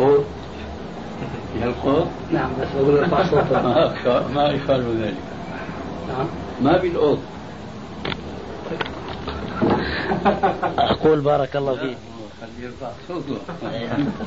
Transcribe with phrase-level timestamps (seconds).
[0.00, 0.24] بالقوت
[1.54, 3.52] بالقوت نعم بس أقول ارفع صوتك.
[4.34, 5.14] ما اشار ذلك.
[6.08, 6.26] نعم.
[6.60, 7.18] ما بالقوت؟
[10.78, 11.96] أقول بارك الله فيك.
[12.40, 13.38] خليه يرفع صوته.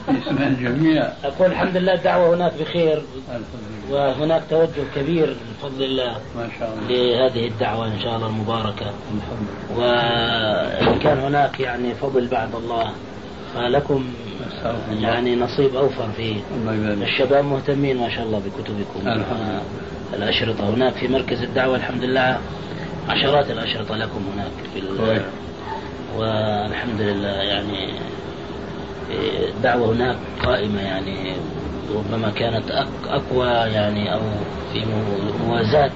[0.09, 1.09] يسمع الجميع.
[1.23, 3.43] أقول الحمد لله الدعوة هناك بخير الحمد
[3.89, 4.09] لله.
[4.09, 6.87] وهناك توجه كبير بفضل الله ما شاء الله.
[6.87, 8.85] لهذه الدعوة إن شاء الله المباركة.
[8.85, 9.79] الحمد لله.
[9.79, 12.91] وإن كان هناك يعني فضل بعد الله
[14.91, 15.01] الله.
[15.01, 16.35] يعني نصيب اوفر فيه
[16.73, 19.07] يبارك الشباب مهتمين ما شاء الله بكتبكم.
[20.13, 22.37] الأشرطة هناك في مركز الدعوة الحمد لله
[23.09, 25.21] عشرات الأشرطة لكم هناك في كويس.
[26.17, 27.89] والحمد لله يعني
[29.57, 31.33] الدعوة هناك قائمة يعني
[31.95, 32.71] ربما كانت
[33.09, 34.19] أقوى يعني أو
[34.73, 35.91] في مو- موازاة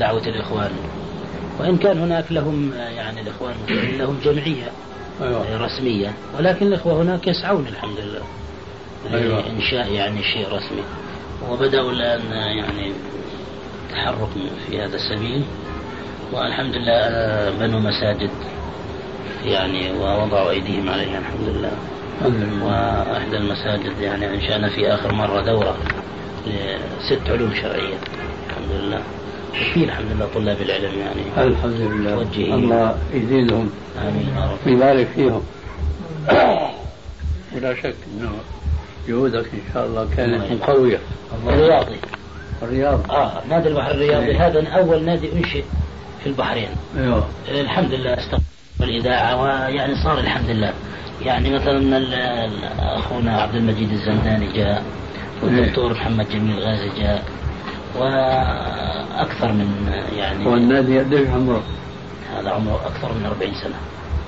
[0.00, 0.70] دعوة الإخوان
[1.60, 4.70] وإن كان هناك لهم يعني الإخوان المسلمين لهم جمعية
[5.20, 5.64] أيوه.
[5.64, 6.12] رسمية.
[6.38, 8.22] ولكن الإخوة هناك يسعون الحمد لله.
[9.18, 9.40] أيوة.
[9.40, 10.82] لإنشاء يعني شيء رسمي.
[11.50, 12.92] وبدأوا الآن يعني
[13.92, 14.28] تحرك
[14.66, 15.44] في هذا السبيل.
[16.32, 18.30] والحمد لله آه، بنوا مساجد.
[19.44, 21.72] يعني ووضعوا أيديهم عليها الحمد لله.
[22.20, 22.64] الحمد لله.
[22.64, 25.76] وإحدى المساجد يعني أنشأنا في آخر مرة دورة
[26.46, 27.94] لست علوم شرعية.
[28.50, 29.02] الحمد لله.
[29.52, 31.48] وفي الحمد لله طلاب العلم يعني.
[31.48, 32.54] الحمد لله توجهي.
[32.54, 33.70] الله يزيدهم.
[33.98, 34.58] آمين يا رب.
[34.66, 35.42] ويبارك فيهم.
[37.56, 38.30] ولا شك إنه
[39.08, 40.98] جهودك إن شاء الله كانت قوية.
[41.46, 41.96] الرياضي
[42.62, 43.10] الرياض.
[43.10, 44.46] آه نادي البحر الرياضي إيه.
[44.46, 45.64] هذا أول نادي أنشئ
[46.22, 46.68] في البحرين.
[46.98, 47.26] أيوه.
[47.48, 48.42] الحمد لله استقبل
[48.80, 50.72] الإذاعة ويعني صار الحمد لله
[51.24, 52.00] يعني مثلا
[52.98, 54.84] أخونا عبد المجيد الزنداني جاء
[55.42, 57.24] والدكتور محمد جميل غازي جاء.
[57.98, 61.62] وأكثر من يعني والنادي قديش عمره؟
[62.38, 63.74] هذا عمره أكثر من 40 سنة.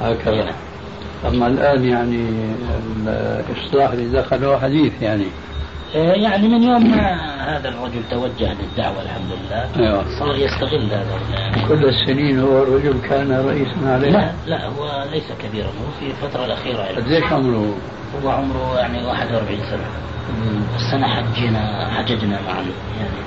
[0.00, 0.44] هكذا.
[0.44, 0.54] نعم.
[1.26, 2.24] أما الآن يعني
[3.50, 5.24] الإصلاح اللي دخله حديث يعني.
[5.96, 7.14] آه، يعني من يوم ما
[7.56, 10.04] هذا الرجل توجه للدعوة الحمد لله أيوه.
[10.18, 11.06] صار يستغل هذا
[11.56, 14.10] ال- كل السنين هو الرجل كان رئيسا عليه.
[14.10, 16.96] لا لا هو ليس كبيرا هو في الفترة الأخيرة يعني.
[16.96, 17.74] قديش عمره؟
[18.24, 19.84] هو عمره يعني 41 سنة.
[20.76, 22.54] السنة حجنا حججنا معا
[22.98, 23.20] يعني.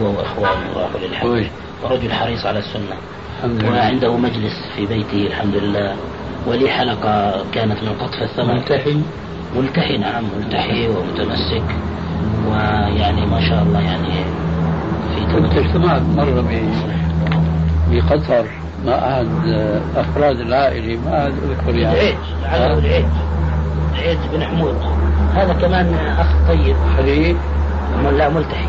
[0.00, 1.46] هو وإخوانه راحوا للحج.
[1.84, 2.96] ورجل حريص على السنة.
[3.38, 3.72] الحمد لله.
[3.72, 5.96] وعنده مجلس في بيته الحمد لله.
[6.46, 9.00] ولي حلقة كانت من قطف الثمر ملتحي
[9.56, 11.62] ملتحي نعم ملتحي ومتمسك.
[12.48, 14.24] ويعني ما شاء الله يعني
[15.14, 16.44] في كنت اجتمعت مرة
[17.90, 18.46] بقطر
[18.86, 19.28] مع أحد
[19.96, 20.98] أفراد العائلة.
[21.04, 22.14] ما أحد أذكر يعني.
[22.44, 23.04] على العيج
[23.94, 24.18] العيج.
[24.32, 24.74] بن حمود.
[25.34, 26.76] هذا كمان أخ طيب.
[26.96, 27.36] حليب
[28.12, 28.68] لا ملتحي.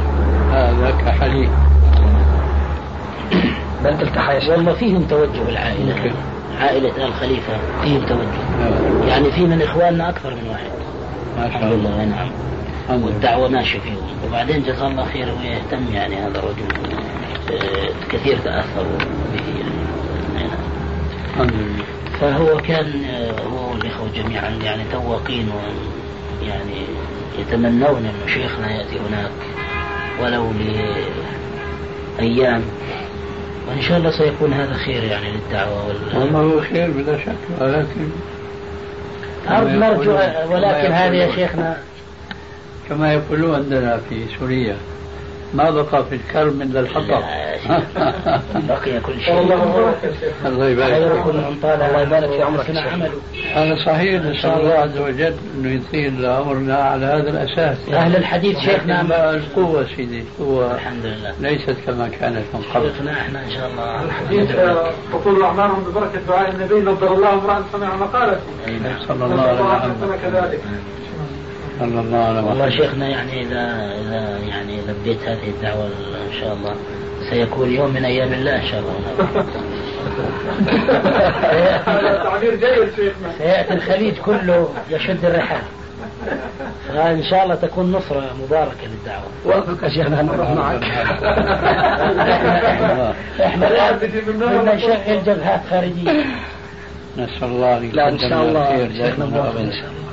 [0.51, 1.49] هذاك حليب
[3.83, 5.95] بل التحى والله فيهم توجه العائلة.
[5.95, 6.11] ممكن.
[6.61, 8.41] عائلة آل خليفة فيهم توجه.
[8.61, 10.69] آه، يعني في من إخواننا أكثر من واحد.
[11.37, 11.89] ما شاء الحمد الله.
[11.89, 12.29] لله نعم
[13.03, 13.97] والدعوة ماشية فيهم
[14.27, 16.67] وبعدين جزاه الله خير ويهتم يعني هذا الرجل.
[17.51, 18.97] آه، كثير تأثروا
[19.33, 19.83] به يعني.
[20.35, 20.59] نعم.
[21.33, 21.83] الحمد لله.
[22.21, 25.59] فهو كان آه، هو والإخوة جميعا يعني تواقين و
[26.43, 26.85] يعني
[27.39, 29.31] يتمنون أن شيخنا يأتي هناك
[30.21, 30.51] ولو
[32.19, 32.61] لأيام
[33.67, 35.95] وإن شاء الله سيكون هذا خير يعني للدعوة وال...
[36.21, 38.09] والله هو خير بلا شك ولكن
[39.49, 41.77] أرض يقولون- ولكن هذا يا شيخنا
[42.89, 44.75] كما يقولون عندنا في سوريا
[45.53, 47.23] ما بقى في الكرم إلا الحطب.
[48.69, 49.39] بقي كل شيء.
[50.45, 51.35] الله يبارك خيركم فيك.
[51.35, 52.69] من طال الله يبارك في عمرك
[53.55, 57.77] هذا صحيح نسأل الله عز وجل أنه يطيل عمرنا على هذا الأساس.
[57.93, 61.33] أهل الحديث شيخنا بقى القوة سيدي القوة الحمد لله.
[61.41, 62.91] ليست كما كانت من قبل.
[62.91, 67.63] شيخنا إحنا إن شاء الله الحديث آه، تطول اعمارهم ببركة دعاء النبي نظر الله امرا
[67.73, 68.39] سمع مقالته
[68.83, 68.99] نعم.
[69.07, 70.19] صلى الله على محمد.
[70.23, 70.59] كذلك.
[71.79, 72.69] صلى الله على والله محمد.
[72.81, 76.75] شيخنا يعني إذا إذا يعني لبيت هذه الدعوة إن شاء الله
[77.29, 78.93] سيكون يوم من أيام الله إن شاء الله.
[81.85, 83.31] هذا تعبير جيد شيخنا.
[83.37, 85.61] سيأتي الخليج كله يشد الرحال.
[86.87, 89.23] فإن شاء الله تكون نصرة مباركة للدعوة.
[89.45, 90.83] وافق يا شيخنا نروح معك.
[93.45, 96.25] إحنا بدنا نشغل جبهات خارجية.
[97.17, 100.07] نسأل الله أن لا إن شاء الله شيخنا إن شاء الله.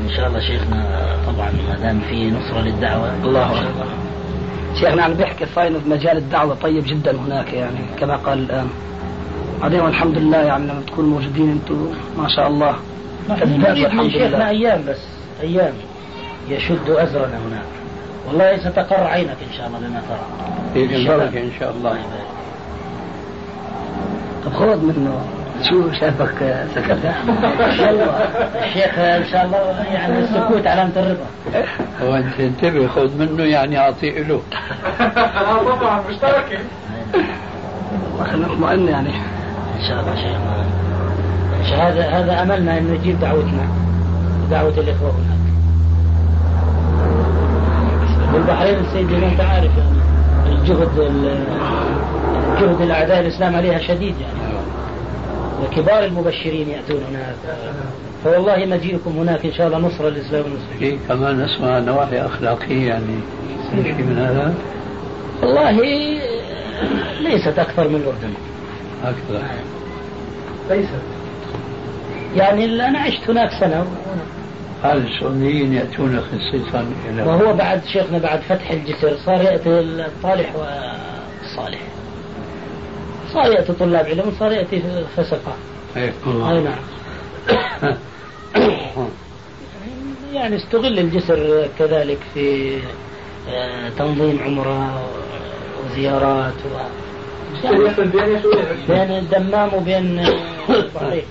[0.00, 3.14] إن شاء الله شيخنا طبعا ما دام في نصرة للدعوة.
[3.24, 3.86] الله إن أكبر.
[4.80, 8.68] شيخنا عم بيحكي صاير مجال الدعوة طيب جدا هناك يعني كما قال الآن.
[9.60, 12.74] بعدين والحمد لله يعني لما تكونوا موجودين أنتم ما شاء الله.
[13.28, 14.48] نريد من شيخنا لله.
[14.48, 14.98] أيام بس
[15.42, 15.72] أيام
[16.48, 17.68] يشد أزرنا هناك.
[18.28, 20.26] والله ستقر عينك إن شاء الله بما ترى.
[20.74, 21.20] في الشباب.
[21.20, 21.98] البركة إن شاء الله.
[24.44, 25.20] طب خذ منه.
[25.62, 28.06] شو شافك سكت؟ ان شاء الله
[28.64, 31.26] الشيخ إن شاء الله يعني السكوت علامه الرضا.
[32.02, 34.40] هو أنت انتبه خذ منه يعني أعطيه له.
[35.80, 36.58] طبعا مشتركه
[38.14, 39.08] الله خلينا نطمئن يعني.
[39.78, 40.14] إن شاء الله
[41.70, 43.68] شاء هذا هذا أملنا ان نجيب دعوتنا.
[44.50, 45.38] دعوة الإخوة هناك.
[48.34, 49.98] والبحرين السيد أنت عارف يعني.
[50.58, 51.44] الجهد ال-
[52.60, 54.47] جهد الأعداء الإسلام عليها شديد يعني.
[55.62, 57.34] وكبار المبشرين يأتون هناك.
[58.24, 60.98] فوالله مجيئكم هناك إن شاء الله نصره للإسلام والمسلمين.
[60.98, 63.20] في كمان اسمها نواحي أخلاقية يعني
[63.70, 64.54] في شيء من هذا؟
[65.42, 65.70] والله
[67.20, 68.32] ليست أكثر من الأردن.
[69.04, 69.50] هكذا
[70.70, 71.02] ليست.
[72.36, 73.86] يعني أنا عشت هناك سنة.
[74.84, 81.80] هذا السعوديين يأتون خصيصا إلى وهو بعد شيخنا بعد فتح الجسر صار يأتي الطالح والصالح.
[83.34, 84.82] صار يأتي طلاب علم صار يأتي
[85.16, 85.54] فسقة.
[85.96, 86.78] هيك أي نعم.
[90.32, 92.76] يعني استغل الجسر كذلك في
[93.50, 95.04] آه، تنظيم عمرة
[95.84, 96.78] وزيارات و...
[98.88, 100.34] بين الدمام وبين آه،
[100.68, 101.22] البحرين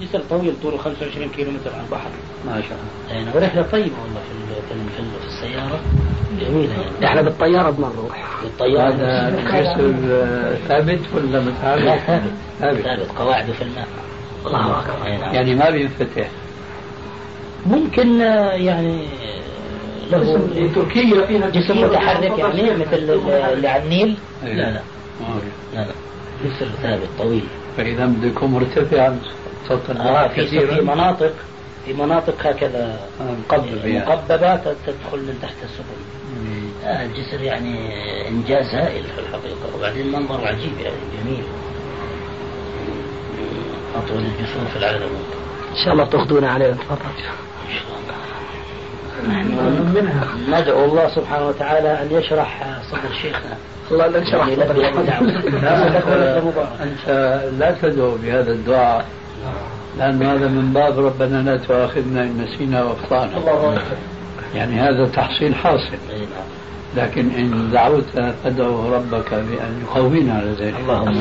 [0.00, 2.10] جسر طويل طوله 25 كيلو متر على البحر.
[2.46, 3.14] ما شاء الله.
[3.14, 4.20] يعني ورحلة طيبة والله
[4.68, 5.80] في في السيارة.
[6.40, 8.26] جميلة يعني إحنا بالطيارة بنروح.
[8.42, 8.88] بالطيارة.
[8.88, 12.22] هذا الجسر آه، ثابت ولا لا متعرف؟ ثابت.
[12.60, 12.80] ثابت.
[12.80, 13.86] ثابت قواعده في الماء.
[14.46, 15.06] الله أكبر.
[15.34, 16.28] يعني ما بينفتح.
[17.66, 24.16] ممكن آه، يعني آه، له تركيا فيها جسم متحرك يعني مثل ال- اللي على النيل.
[24.44, 24.80] لا لا.
[25.20, 25.74] آه.
[25.74, 25.86] لا لا.
[26.44, 27.44] جسر ثابت طويل.
[27.76, 29.12] فإذا بده يكون مرتفع
[29.68, 31.32] سطح آه في في مناطق.
[31.84, 32.98] في مناطق هكذا
[33.84, 33.98] يعني.
[33.98, 36.00] مقببات تدخل من تحت السفن.
[36.84, 37.78] آه الجسر يعني
[38.28, 39.76] إنجاز هائل في الحقيقة.
[39.76, 41.44] وبعدين منظر عجيب يعني جميل.
[43.96, 45.08] أطول الجسور في العالم.
[45.70, 46.72] إن شاء الله تأخذونا عليه.
[46.72, 46.98] تفضل.
[47.68, 48.14] إن شاء الله.
[49.94, 50.26] منها
[50.60, 53.56] ندعو الله سبحانه وتعالى أن يشرح صدر شيخنا.
[53.90, 55.30] الله يعني يلبي هذه الدعوه
[57.58, 58.16] لا تدعو.
[58.22, 59.06] بهذا الدعاء.
[59.98, 63.36] لأن هذا من باب ربنا لا تؤاخذنا إن نسينا وأخطأنا.
[63.36, 63.96] الله أكبر.
[64.54, 65.98] يعني هذا تحصيل حاصل.
[66.08, 66.26] نعم.
[66.96, 68.04] لكن إن دعوت
[68.44, 70.74] فادعو ربك بأن يقوينا على ذلك.
[70.80, 71.14] اللهم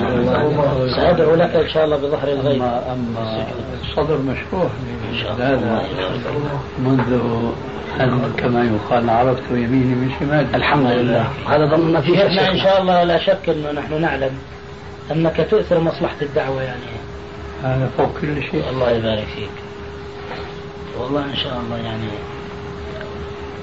[0.95, 2.61] سأدعو لك إن شاء الله بظهر الغيب.
[2.61, 3.45] أما أما
[3.81, 4.69] الصدر الله.
[5.39, 5.83] هذا
[6.79, 7.19] منذ
[7.99, 10.57] أن كما يقال عرفت يميني من شمالي.
[10.57, 11.27] الحمد لله.
[11.47, 11.65] هذا
[12.01, 12.63] شيخنا إن شيخنا.
[12.63, 14.31] شاء الله لا شك إنه نحن نعلم
[15.11, 16.81] أنك تؤثر مصلحة الدعوة يعني.
[17.63, 18.69] هذا فوق كل شيء.
[18.69, 19.49] الله يبارك فيك.
[20.99, 22.07] والله إن شاء الله يعني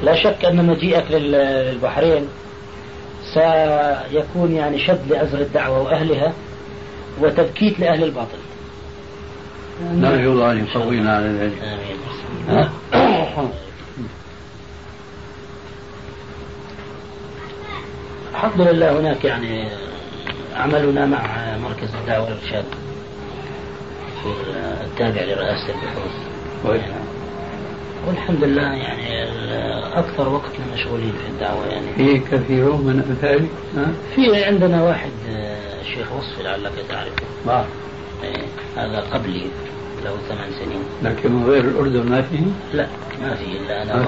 [0.03, 1.33] لا شك أن مجيئك لل-
[1.73, 2.29] للبحرين
[3.35, 6.33] سيكون يعني شد لأزر الدعوة وأهلها
[7.21, 8.39] وتبكيت لأهل الباطل.
[9.83, 11.63] نرجو الله أن يقوينا على ذلك.
[11.63, 13.51] آمين.
[18.33, 19.69] الحمد لله هناك يعني
[20.57, 22.65] عملنا مع مركز الدعوة والإرشاد.
[24.85, 26.15] التابع لرئاسة البحوث.
[26.63, 26.83] كويس.
[28.09, 29.25] والحمد لله يعني
[29.99, 31.93] أكثر وقتنا مشغولين في الدعوة يعني.
[31.97, 37.27] في كثيرون من أمثالك ها؟ في عندنا واحد آه، الشيخ وصفي لعلك تعرفه.
[37.47, 37.65] بعض
[38.25, 38.43] إيه،
[38.77, 39.47] هذا قبلي
[40.05, 40.83] له ثمان سنين.
[41.03, 42.87] لكن من غير الأردن ما فيه؟ لا
[43.23, 43.95] ما في إلا أنا.
[43.95, 44.07] وهو.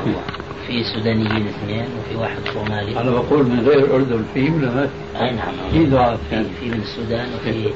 [0.66, 3.00] في سودانيين اثنين وفي واحد صومالي.
[3.00, 5.52] أنا بقول من غير الأردن فيه ولا ما فيه؟ أي نعم.
[5.73, 6.47] في دعاة في, يعني.
[6.61, 7.71] في من السودان وفي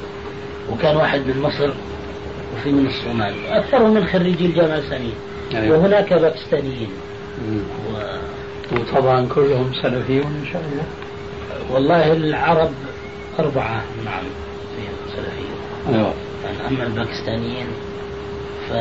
[0.72, 1.70] وكان واحد من مصر.
[2.56, 3.34] وفي من الصومال.
[3.46, 5.12] اكثرهم من خريجي الجامعة الاسلاميه
[5.54, 5.78] أيوة.
[5.78, 6.88] وهناك باكستانيين.
[7.92, 7.98] و...
[8.72, 10.84] وطبعا كلهم سلفيون إن شاء الله.
[11.74, 12.70] والله العرب
[13.38, 14.24] أربعة نعم
[14.76, 15.94] فيهم سلفيون.
[15.94, 16.12] أيوة.
[16.44, 17.66] يعني أما الباكستانيين
[18.68, 18.72] ف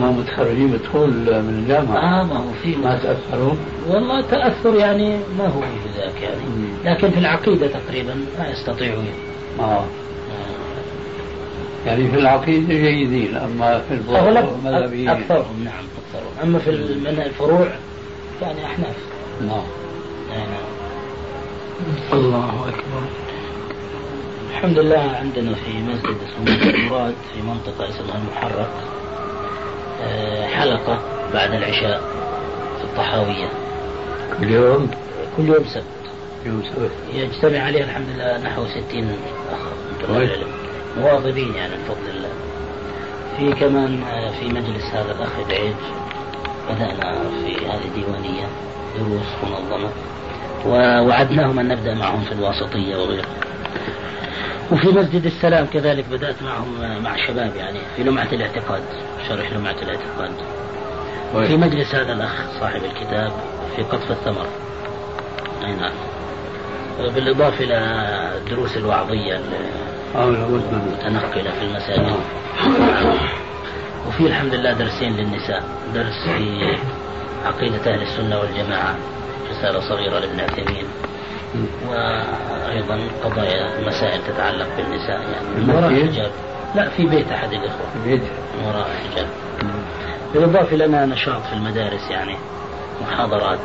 [0.00, 1.10] ما متخرجين بتقول
[1.42, 1.96] من الجامعة.
[1.96, 3.54] آه ما هو في ما تأثروا
[3.88, 6.40] والله تأثر يعني ما هو بذاك يعني.
[6.56, 6.68] مم.
[6.84, 9.02] لكن في العقيدة تقريبا ما يستطيعوا
[9.60, 9.84] آه آه،
[11.86, 17.22] يعني في العقيدة جيدين أما في أغلب الفروع مذهبيين أكثرهم نعم أكثرهم أما في من
[17.26, 17.68] الفروع
[18.42, 18.96] يعني أحناف.
[19.40, 19.62] نعم.
[20.30, 20.66] نعم.
[22.12, 23.02] الله أكبر.
[24.50, 28.70] الحمد لله عندنا في مسجد اسمه المراد في منطقة اسمها المحرق
[30.02, 30.98] آه، حلقة
[31.34, 32.00] بعد العشاء
[32.78, 33.48] في الطحاوية.
[34.40, 34.90] كل يوم؟
[35.36, 35.84] كل يوم سبت.
[36.46, 36.90] يوم سبت.
[37.14, 39.16] يجتمع عليه الحمد لله نحو 60
[39.52, 39.58] أخ.
[41.00, 42.30] مواظبين يعني بفضل الله.
[43.38, 45.74] في كمان آه، في مجلس هذا الأخ العيج
[46.70, 48.46] بدأنا في هذه الديوانية
[48.98, 49.90] دروس منظمة
[50.66, 53.28] ووعدناهم أن نبدأ معهم في الواسطية وغيره.
[54.72, 58.82] وفي مسجد السلام كذلك بدأت معهم آه، مع الشباب يعني في لمعة الاعتقاد
[59.28, 60.30] شرح لمعة الاعتقاد.
[61.32, 61.48] كويس.
[61.48, 63.32] في مجلس هذا الأخ صاحب الكتاب
[63.76, 64.46] في قطف الثمر.
[65.64, 65.92] أي نعم.
[67.14, 67.78] بالإضافة إلى
[68.36, 69.40] الدروس الوعظية
[70.24, 72.16] المتنقلة في المساجد.
[74.08, 75.62] وفي الحمد لله درسين للنساء
[75.94, 76.76] درس في
[77.46, 78.96] عقيدة أهل السنة والجماعة
[79.50, 80.84] رسالة صغيرة لابن عثيمين
[81.88, 86.30] وأيضا قضايا مسائل تتعلق بالنساء يعني من وراء؟ الحجاب
[86.74, 87.86] لا في بيت أحد الإخوة.
[88.04, 88.22] بيت؟
[88.66, 89.26] وراء الحجاب
[90.34, 92.36] بالإضافة لنا نشاط في المدارس يعني
[93.02, 93.58] محاضرات.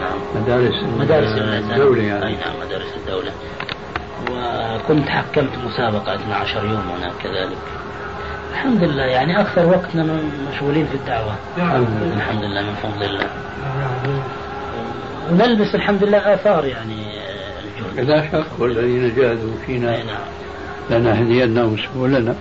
[0.00, 1.28] نعم مدارس مدارس.
[1.38, 3.32] الدولة أي يعني نعم مدارس الدولة.
[4.30, 7.58] وكنت حكمت مسابقة 12 يوم هناك كذلك.
[8.52, 11.34] الحمد لله يعني أكثر وقتنا مشغولين في الدعوة.
[12.16, 13.26] الحمد لله من فضل الله.
[15.30, 17.06] ونلبس الحمد لله آثار يعني
[17.80, 20.16] الجهد لا شك والذين جاهدوا فينا نعم.
[20.90, 22.34] لنهدينهم سبلنا.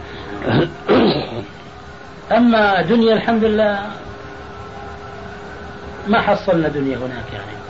[2.32, 3.80] أما دنيا الحمد لله
[6.08, 7.62] ما حصلنا دنيا هناك يعني.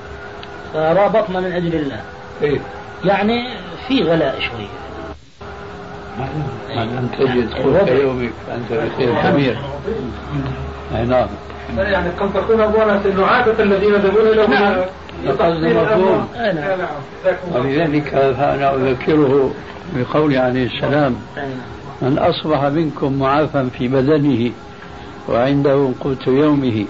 [0.74, 2.01] فرابطنا من أجل الله.
[2.41, 2.60] إيه.
[3.05, 3.48] يعني
[3.88, 4.67] في غلاء شوي
[6.75, 9.58] ما لم تجد قوت يومك فانت بخير كبير
[10.96, 11.27] أي نعم
[11.77, 14.86] يعني قد تكون أبوانا أنه عادة الذين يذهبون إلى هنا
[15.25, 16.27] القصد مفهوم.
[16.36, 16.79] أي نعم.
[16.79, 17.36] نعم.
[17.53, 19.51] ولذلك فانا أذكره
[19.96, 22.12] بقول عليه السلام أي نعم.
[22.12, 24.51] من أصبح منكم معافى في بدنه
[25.29, 26.86] وعنده قوت يومه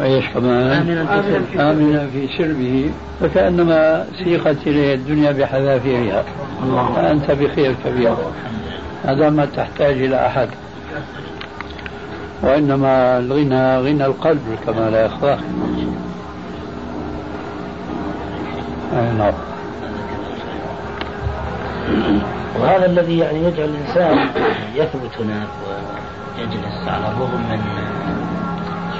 [0.00, 1.70] وإيش كمان آمنا في سربه.
[1.70, 6.24] آمنا في سربه فكأنما سيقت إليه الدنيا بحذافيرها.
[6.96, 8.14] فأنت بخير كبير.
[9.04, 10.48] هذا ما تحتاج إلى أحد.
[12.42, 15.36] وإنما الغنى غنى القلب كما لا يخفى.
[18.92, 19.32] أي نعم.
[22.60, 24.18] وهذا الذي يعني يجعل الإنسان
[24.74, 25.48] يثبت هناك
[26.38, 27.60] ويجلس على الرغم من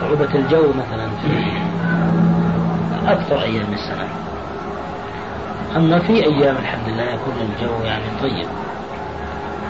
[0.02, 1.08] صعوبة الجو مثلا.
[1.22, 4.08] في أكثر أيام السنة.
[5.76, 8.46] أما في أيام الحمد لله يكون الجو يعني طيب.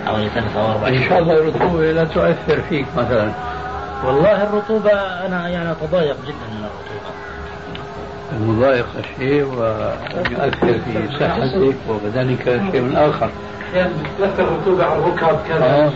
[0.07, 3.33] حوالي ثلاثة أو أربع إن شاء الله الرطوبة لا تؤثر فيك مثلا.
[4.07, 4.93] والله الرطوبة
[5.27, 7.13] أنا يعني أتضايق جدا من الرطوبة.
[8.33, 13.31] المضايقة شيء ويؤثر في صحتك وبدنك شيء آخر.
[13.73, 15.39] أحيانا بتتأثر الرطوبة على الركب آه.
[15.49, 15.93] كذا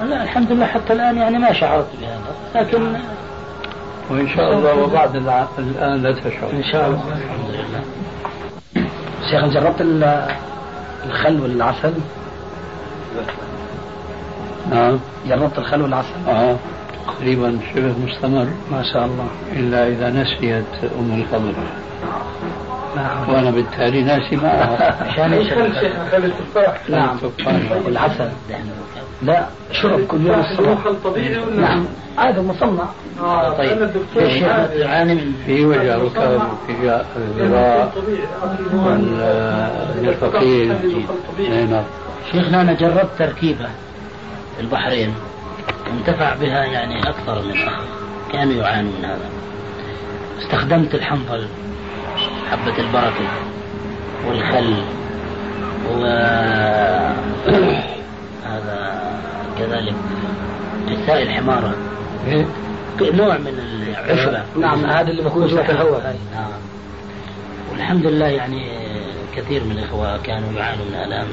[0.00, 2.34] لا الحمد لله حتى الآن يعني ما شعرت بهذا
[2.66, 2.96] لكن
[4.10, 5.16] وإن شاء الله وبعد
[5.58, 6.50] الآن لا تشعر.
[6.52, 7.02] إن شاء الله.
[7.16, 7.82] الحمد لله
[9.30, 10.28] شيخ جربت ال-
[11.06, 11.92] الخل والعسل؟
[14.70, 14.98] نعم.
[15.28, 16.56] جربت الخل والعسل؟ آه
[17.06, 18.46] تقريبا شبه مستمر.
[18.72, 19.26] ما شاء الله.
[19.52, 20.64] إلا إذا نسيت
[20.98, 21.52] أم الخضر
[22.96, 23.28] نعم.
[23.28, 27.18] وأنا بالتالي ناسي معها عشان شيخ خل التفاح نعم.
[27.84, 28.30] والعسل
[29.22, 31.86] لا شرب كل يوم هو الصبح خل طبيعي ولا؟ نعم.
[32.18, 32.84] هذا مصنع.
[33.20, 33.70] آه طيب.
[33.70, 34.46] أنا الدكتور الشيخ.
[34.80, 37.88] تعاني من في وجع ركاب وفي الذراع
[39.96, 40.68] والنفقين
[41.70, 41.84] نعم.
[42.32, 43.68] شيخنا أنا جربت تركيبة
[44.56, 45.14] في البحرين.
[45.98, 47.72] انتفع بها يعني أكثر من أخ.
[48.32, 49.30] كانوا يعانوا من هذا.
[50.42, 51.46] استخدمت الحنظل
[52.52, 53.28] حبة البركة
[54.26, 54.82] والخل
[55.90, 56.04] و
[58.48, 59.02] هذا
[59.58, 59.94] كذلك
[60.88, 61.74] جثاء الحمارة.
[62.26, 62.46] إيه؟
[63.00, 66.16] نوع من العشبة نعم هذا اللي بكون في الهواء.
[66.34, 66.50] نعم.
[67.72, 68.66] والحمد لله يعني
[69.36, 71.26] كثير من الإخوة كانوا يعانوا من آلام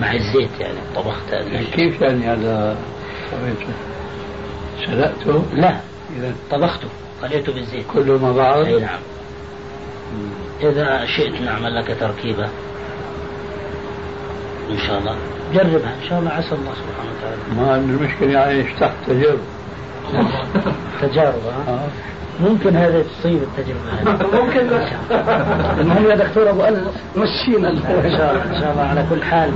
[0.00, 2.76] مع الزيت يعني طبخت هذا كيف يعني هذا؟
[4.86, 5.80] سلقته؟ لا.
[6.16, 6.88] إذا؟ طبخته
[7.22, 7.84] خليته بالزيت.
[7.92, 8.98] كله مع بعض؟ أي نعم.
[10.62, 12.48] إذا شئت نعمل لك تركيبة
[14.70, 15.14] إن شاء الله.
[15.54, 15.94] جربها.
[16.02, 17.36] إن شاء الله عسى الله سبحانه وتعالى.
[17.56, 19.38] ما المشكلة عايش تحت تجربة.
[21.02, 21.34] تجارب
[21.68, 21.88] ها؟ آه.
[22.40, 24.26] ممكن هذا تصيب التجربة هذه.
[24.42, 25.80] ممكن لا.
[25.80, 26.78] المهم يا دكتور أبو أنس
[27.16, 27.70] مشينا.
[27.70, 29.50] إن شاء الله إن شاء الله على كل حال.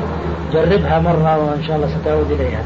[0.52, 2.62] جربها مرة وإن شاء الله ستعود إليها.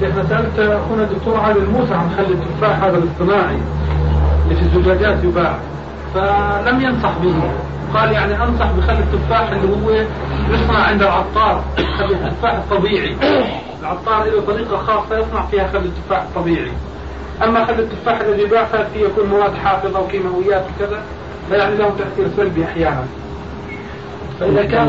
[0.00, 3.58] شيخنا سألت أخونا الدكتور علي الموسى عن خل التفاح هذا الاصطناعي
[4.44, 5.58] اللي في الزجاجات يباع.
[6.14, 7.34] فلم ينصح به.
[7.94, 10.06] قال يعني أنصح بخل التفاح اللي هو
[10.50, 11.64] يصنع عند العطار
[11.98, 13.16] خل التفاح الطبيعي
[13.80, 16.72] العطار له طريقة خاصة يصنع فيها خل التفاح الطبيعي
[17.42, 21.02] أما خل التفاح الذي يباع فيه يكون مواد حافظة وكيماويات وكذا
[21.48, 23.04] فيعني له تأثير سلبي أحيانا.
[24.40, 24.88] فإذا كان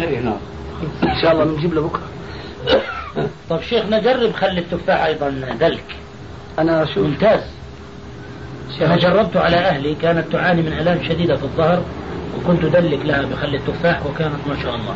[0.00, 0.36] اي نعم.
[1.02, 2.08] إن شاء الله بنجيب له بكرة.
[3.50, 5.28] طيب شيخنا جرب خلي التفاح أيضا
[5.60, 5.84] دلك.
[6.58, 7.40] أنا شوف ممتاز.
[8.80, 11.82] أنا جربت على أهلي كانت تعاني من آلام شديدة في الظهر
[12.38, 14.94] وكنت أدلك لها بخل التفاح وكانت ما شاء الله.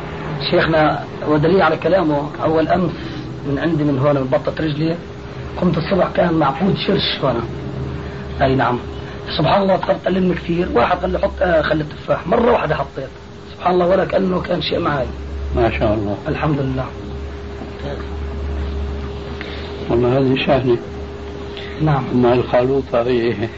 [0.51, 2.93] شيخنا ودليل على كلامه أول أمس
[3.47, 4.97] من عندي من هون من بطة رجلي
[5.61, 7.41] قمت الصبح كان معقود شرش هنا
[8.43, 8.79] أي نعم.
[9.39, 12.27] سبحان الله صرت ألم كثير واحد قال لي حط آه خلي التفاح.
[12.27, 13.09] مرة واحدة حطيت.
[13.57, 15.07] سبحان الله ولا كأنه كان شيء معي.
[15.57, 16.17] ما شاء الله.
[16.29, 16.85] الحمد لله.
[19.91, 20.77] والله هذه شأني
[21.83, 22.05] نعم.
[22.23, 23.49] مع الخلوطة هي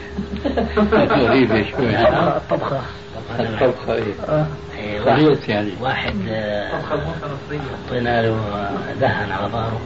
[0.95, 1.89] غريبة شوي.
[1.97, 2.81] الطبخة
[3.39, 3.93] الطبخة
[4.29, 4.45] آه.
[4.77, 5.71] إيه، واحد, خليط يعني.
[5.81, 6.81] واحد آه،
[7.87, 8.37] حطينا له
[9.01, 9.79] دهن على ظهره.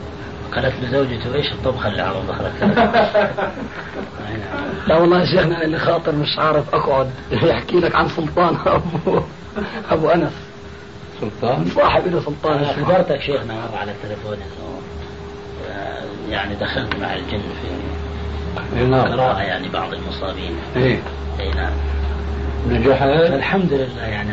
[0.56, 2.52] قالت له زوجته إيش الطبخة اللي على ظهرك؟
[4.20, 4.66] نعم.
[4.88, 9.22] لا والله يا شيخنا اللي خاطر مش عارف اقعد يحكي لك عن سلطان أبو
[9.92, 10.32] أبو أنس.
[11.22, 12.64] سلطان؟ صاحب له سلطان.
[12.64, 14.80] اخبرتك شيخنا مرة على التليفون إنه
[15.70, 17.68] آه، يعني دخلت مع الجن في
[18.90, 19.14] نعم.
[19.14, 20.56] قراءة يعني بعض المصابين.
[20.76, 21.00] إيه.
[21.40, 21.74] اي نعم.
[22.70, 24.32] نجحت الحمد لله يعني.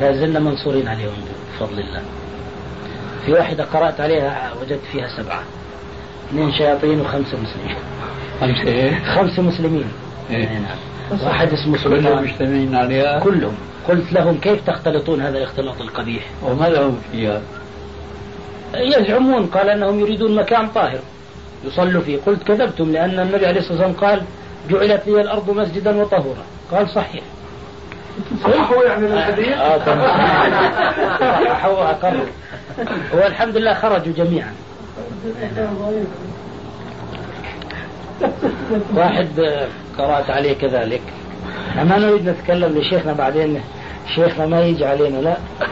[0.00, 1.12] لا زلنا منصورين عليهم
[1.54, 2.02] بفضل الله.
[3.26, 5.42] في واحدة قرأت عليها وجدت فيها سبعة.
[6.28, 7.76] اثنين شياطين وخمسة مسلمين.
[8.40, 9.04] خمسة إيه.
[9.04, 9.84] خمسة مسلمين.
[10.30, 10.36] إيه.
[10.36, 11.26] أي نعم.
[11.26, 13.54] واحد اسمه كلهم سلطان مجتمعين عليها؟ كلهم.
[13.88, 17.40] قلت لهم كيف تختلطون هذا الاختلاط القبيح؟ وما لهم فيها؟
[18.74, 20.98] يزعمون قال أنهم يريدون مكان طاهر.
[21.66, 22.18] يصلوا فيه.
[22.26, 24.22] قلت كذبتم لأن النبي عليه الصلاة والسلام قال
[24.70, 26.44] جعلت لي الأرض مسجدا وطهورا.
[26.72, 27.22] قال صحيح.
[28.44, 29.08] صححوا يعني
[29.86, 30.06] طبعا
[31.44, 32.26] صححوا واقروا
[33.14, 34.52] هو الحمد لله خرجوا جميعا.
[38.94, 39.68] واحد آه،
[39.98, 41.02] قرأت عليه كذلك.
[41.76, 43.60] ما نريد نتكلم لشيخنا بعدين.
[44.14, 45.36] شيخنا ما يجي علينا لا.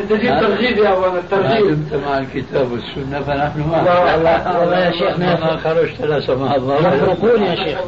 [0.00, 1.66] انت جيب ترغيب يا أبو ما الترغيب.
[1.90, 6.52] دمت مع الكتاب والسنة فنحن والله معك والله والله يا شيخنا ما خرجت لا سمح
[6.52, 6.94] الله.
[6.94, 7.78] يفرقون يا شيخ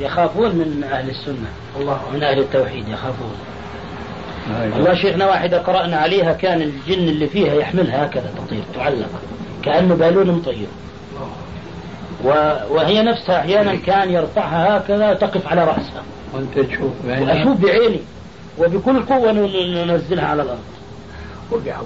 [0.00, 1.48] يخافون من أهل السنة
[1.80, 2.00] الله.
[2.14, 3.34] من أهل التوحيد يخافون.
[4.74, 9.08] والله شيخنا واحدة قرأنا عليها كان الجن اللي فيها يحملها هكذا تطير تعلق
[9.62, 10.66] كأنه بالون مطير
[12.24, 16.02] و- وهي نفسها أحيانا كان يرفعها هكذا تقف على رأسها.
[16.34, 18.00] وانت تشوف بعينك وأشوف بعيني.
[18.58, 20.58] وبكل قوة ن- ننزلها على الأرض.
[21.50, 21.76] وقع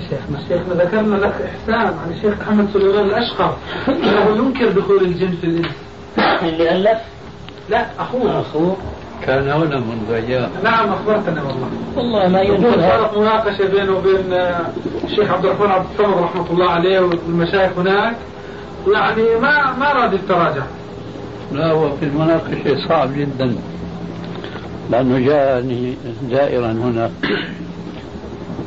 [0.00, 3.56] شيخنا شيخنا ذكرنا لك إحسان عن الشيخ احمد سليمان الأشقر.
[3.88, 5.66] إنه ينكر دخول الجن في الإنس.
[6.42, 6.98] اللي ألف؟
[7.70, 8.40] لا أخوه.
[8.40, 8.76] أخوه.
[9.26, 10.50] كان هنا منذ أيام.
[10.64, 11.68] نعم أخبرتنا والله.
[11.96, 14.60] والله ما يقول ينكرها صارت مناقشة بينه وبين آه،
[15.04, 18.16] الشيخ عبد الرحمن عبد الصمد رحمة الله عليه والمشايخ هناك.
[18.92, 20.62] يعني ما ما راد يتراجع
[21.52, 23.54] لا هو في المناقشة صعب جدا.
[24.90, 25.94] لأنه جاءني
[26.30, 27.10] زائرا هنا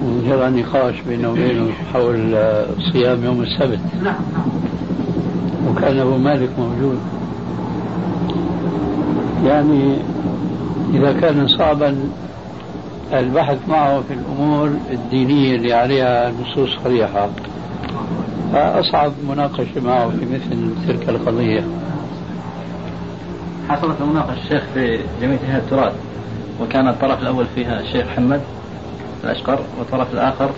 [0.04, 2.36] وجرى نقاش بينه وبينه حول
[2.94, 3.80] صيام يوم السبت.
[4.04, 4.16] نعم
[5.70, 7.00] وكان أبو مالك موجود.
[9.46, 9.96] يعني
[10.94, 11.96] إذا كان صعبا
[13.14, 17.30] البحث معه في الأمور الدينية اللي عليها نصوص صريحة.
[18.54, 21.64] فأصعب مناقشة معه في مثل تلك القضية.
[23.70, 25.94] حصلت مناقشة الشيخ في جمعية هيئة التراث
[26.62, 28.42] وكان الطرف الأول فيها الشيخ محمد
[29.24, 30.50] الأشقر والطرف الآخر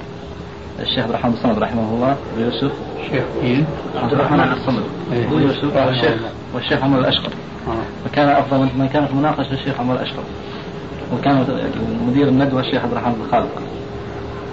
[0.80, 2.72] الشيخ عبد الرحمن الصمد رحمه الله ويوسف
[3.12, 3.66] شيخ مين؟
[3.96, 5.30] عبد الرحمن الصمد إيه.
[5.34, 6.14] ويوسف رحمه والشيخ.
[6.54, 7.32] والشيخ عمر الأشقر
[7.68, 7.72] آه.
[8.08, 10.24] وكان أفضل من كانت مناقشة الشيخ عمر الأشقر
[11.14, 11.46] وكان
[12.08, 13.50] مدير الندوة الشيخ عبد الرحمن الخالق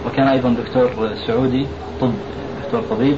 [0.07, 0.91] وكان أيضا دكتور
[1.27, 1.67] سعودي
[2.01, 2.11] طب
[2.65, 3.17] دكتور طبيب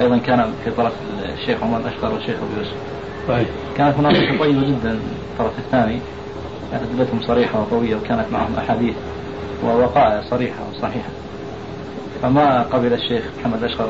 [0.00, 0.92] أيضا كان في طرف
[1.38, 2.76] الشيخ عمر الأشقر والشيخ أبو يوسف
[3.28, 3.46] طيب.
[3.76, 4.98] كانت مناقشة طيبة جدا
[5.32, 5.98] الطرف الثاني
[6.72, 8.94] أدلتهم صريحة وقوية وكانت معهم أحاديث
[9.64, 11.08] ووقائع صريحة وصحيحة.
[12.22, 13.88] فما قبل الشيخ محمد أشقر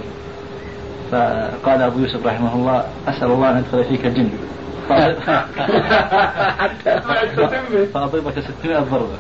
[1.11, 4.31] فقال أبو يوسف رحمه الله أسأل الله أن يدخل فيك الجن.
[7.95, 9.17] فأضربك 600 ضربة.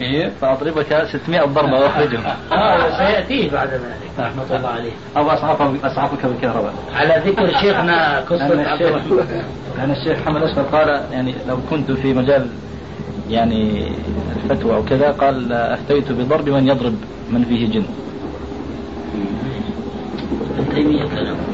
[0.00, 3.82] إيه؟ فأضربك 600 ضربة وأخرجهم آه سيأتيه بعد ذلك
[4.18, 4.92] رحمة الله عليه.
[5.16, 6.74] أو أصعقك أصعقك بالكهرباء.
[6.94, 9.44] على ذكر شيخنا قصة عبد الرحمن.
[9.78, 12.46] لأن الشيخ محمد أشقر قال يعني لو كنت في مجال
[13.30, 13.92] يعني
[14.44, 16.94] الفتوى أو كذا قال أفتيت بضرب من يضرب
[17.30, 17.84] من فيه جن
[20.58, 21.51] ابن تيمية كلام الإمام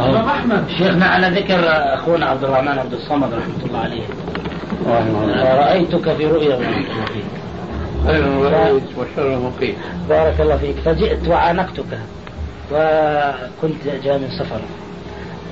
[0.00, 0.64] أحمد.
[0.78, 1.60] شيخنا على ذكر
[1.94, 4.02] أخونا عبد الرحمن عبد الصمد رحمة الله عليه.
[5.54, 6.56] رأيتك في رؤيا
[8.06, 9.74] خير وشر مقيم.
[10.08, 10.76] بارك الله فيك.
[10.84, 11.84] فجئت وعانقتك
[12.72, 14.60] وكنت جاء من سفر.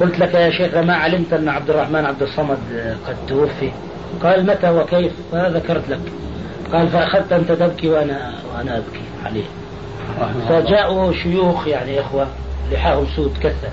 [0.00, 2.58] قلت لك يا شيخ ما علمت أن عبد الرحمن عبد الصمد
[3.06, 3.70] قد توفي؟
[4.22, 6.00] قال متى وكيف؟ فذكرت لك.
[6.72, 9.44] قال فأخذت أنت تبكي وأنا وأنا أبكي عليه
[10.48, 12.26] فجاءوا شيوخ يعني إخوة
[12.72, 13.68] لحاهم سود كثة.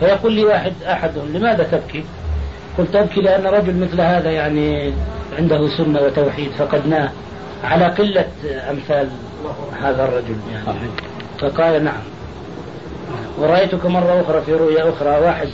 [0.00, 2.04] فيقول لي واحد أحدهم لماذا تبكي؟
[2.78, 4.92] قلت أبكي لأن رجل مثل هذا يعني
[5.38, 7.10] عنده سنة وتوحيد فقدناه
[7.64, 8.26] على قلة
[8.70, 9.08] أمثال
[9.82, 10.90] هذا الرجل يعني.
[11.40, 12.02] فقال نعم.
[13.38, 15.48] ورأيتك مرة أخرى في رؤيا أخرى واحد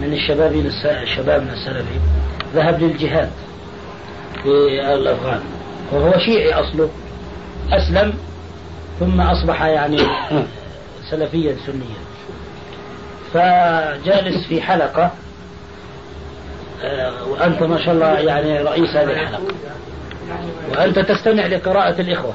[0.00, 0.70] من الشباب
[1.16, 1.98] شبابنا السلفي
[2.54, 3.30] ذهب للجهاد
[4.42, 4.48] في
[4.94, 5.40] الأفغان
[5.92, 6.88] وهو شيعي أصله
[7.72, 8.14] أسلم
[9.00, 9.98] ثم أصبح يعني
[11.10, 12.07] سلفيا سنيا.
[13.34, 15.10] فجالس في حلقة
[16.82, 19.40] آه، وأنت ما شاء الله يعني رئيس هذه الحلقة.
[20.70, 22.32] وأنت تستمع لقراءة الإخوة.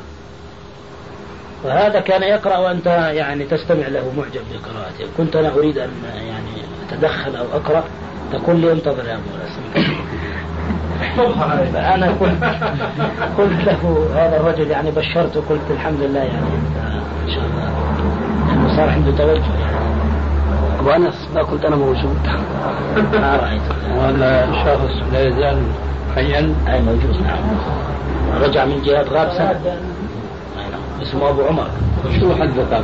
[1.64, 5.12] وهذا كان يقرأ وأنت يعني تستمع له معجب بقراءته.
[5.18, 7.84] كنت أنا أريد أن يعني أتدخل أو أقرأ.
[8.34, 9.24] تقول لي انتظر يا أبو
[11.74, 12.44] فأنا قلت
[13.38, 16.78] قلت له هذا الرجل يعني بشرته قلت الحمد لله يعني أنت
[17.26, 17.64] إن شاء الله.
[18.48, 19.73] يعني صار عنده توجه يعني.
[20.84, 22.18] أبو أنس ما كنت أنا موجود.
[23.14, 23.62] ما رأيت
[23.98, 25.64] وهذا شخص لا يزال
[26.16, 26.56] حيا.
[26.68, 27.40] أي موجود نعم.
[28.44, 29.50] رجع من جهاد غاب سنة.
[29.50, 31.02] أي نعم.
[31.02, 31.68] اسمه أبو عمر.
[32.20, 32.84] شو حدثك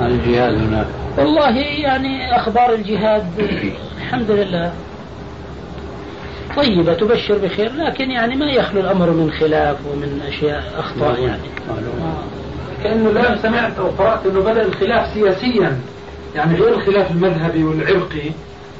[0.00, 0.86] عن الجهاد هناك؟
[1.18, 3.24] والله يعني أخبار الجهاد
[3.98, 4.72] الحمد لله.
[6.56, 11.42] طيبة تبشر بخير لكن يعني ما يخلو الأمر من خلاف ومن أشياء أخطاء يعني.
[11.68, 12.14] معلوم.
[12.82, 15.78] كأنه الآن سمعت أو قرأت أنه بدأ الخلاف سياسيا.
[16.36, 18.30] يعني غير الخلاف المذهبي والعرقي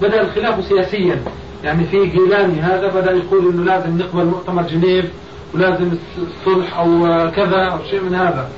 [0.02, 1.22] بدأ الخلاف سياسيا.
[1.64, 5.04] يعني في جيلاني هذا بدأ يقول أنه لازم نقبل مؤتمر جنيف
[5.54, 6.86] ولازم الصلح أو
[7.30, 8.48] كذا أو شيء من هذا.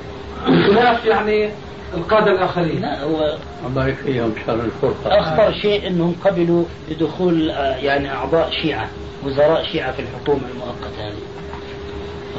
[0.47, 1.49] الخلاف يعني
[1.97, 2.81] القادة الآخرين.
[2.81, 5.19] لا هو الله يكفيهم شر الفرقة.
[5.19, 7.49] أخطر شيء أنهم قبلوا بدخول
[7.81, 8.89] يعني أعضاء شيعة
[9.25, 11.15] وزراء شيعة في الحكومة المؤقتة هذه.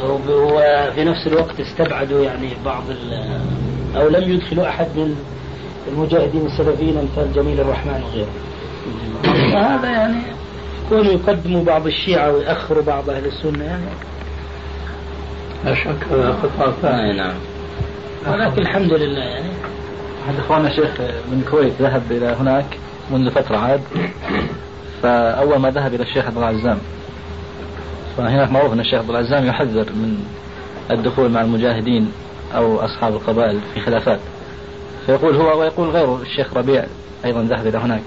[0.05, 3.41] وفي نفس الوقت استبعدوا يعني بعض ال-
[3.97, 5.17] أو لم يدخلوا أحد من
[5.89, 8.03] المجاهدين السلفيين أمثال جميل الرحمن.
[8.05, 8.29] وغيره
[9.53, 10.23] فهذا يعني
[10.89, 13.85] كونوا يقدموا بعض الشيعة ويأخروا بعض أهل السنة يعني.
[15.65, 17.35] لا شك هذا خطأ ثاني نعم.
[18.27, 19.51] ولكن الحمد لله يعني.
[20.25, 22.79] أحد إخواننا شيخ من الكويت ذهب إلى هناك
[23.11, 23.81] منذ فترة عاد.
[25.03, 26.79] فأول ما ذهب إلى الشيخ عبد العزام
[28.17, 30.25] فهناك معروف أن الشيخ عبد العزام يحذر من
[30.91, 32.13] الدخول مع المجاهدين
[32.57, 34.21] أو أصحاب القبائل في خلافات.
[35.07, 36.85] فيقول هو ويقول غيره الشيخ ربيع
[37.25, 38.03] أيضا ذهب إلى هناك.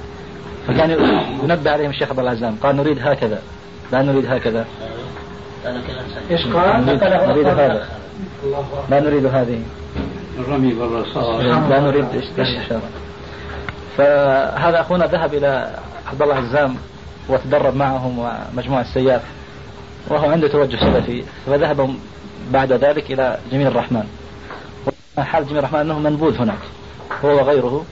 [0.67, 0.89] فكان
[1.43, 3.41] ينبه عليهم الشيخ عبد العزام قال نريد هكذا.
[3.91, 4.65] لا نريد هكذا.
[6.31, 7.87] إيش قال؟ نريد, نريد هذا.
[8.89, 9.61] لا نريد هذه.
[10.39, 11.39] الرمي بالرصاص.
[11.69, 12.05] لا نريد
[13.97, 15.75] فهذا أخونا ذهب إلى
[16.07, 16.75] عبد الله عزام
[17.29, 19.21] وتدرب معهم ومجموعة السياف
[20.07, 21.23] وهو عنده توجه سلفي.
[21.45, 21.95] فذهب
[22.51, 24.03] بعد ذلك إلى جميل الرحمن.
[25.17, 26.59] حال جميل الرحمن أنه منبوذ هناك.
[27.25, 27.85] هو وغيره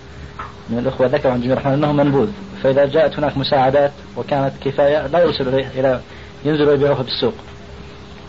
[0.69, 2.29] من الأخوة ذكروا عن جميل الرحمن أنه منبوذ.
[2.63, 5.99] فإذا جاءت هناك مساعدات وكانت كفاية لا يرسل إليه إلى
[6.45, 7.33] ينزل ويبيعوها بالسوق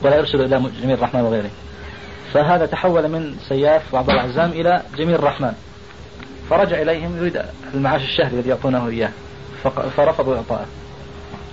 [0.03, 1.51] ولا يرسل إلى جميل الرحمن وغيره.
[2.33, 5.53] فهذا تحول من سياف وعبد الله عزام إلى جميل الرحمن.
[6.51, 7.43] فرجع إليهم يريد
[7.75, 9.11] المعاش الشهري الذي يعطونه إياه.
[9.97, 10.67] فرفضوا إعطاءه.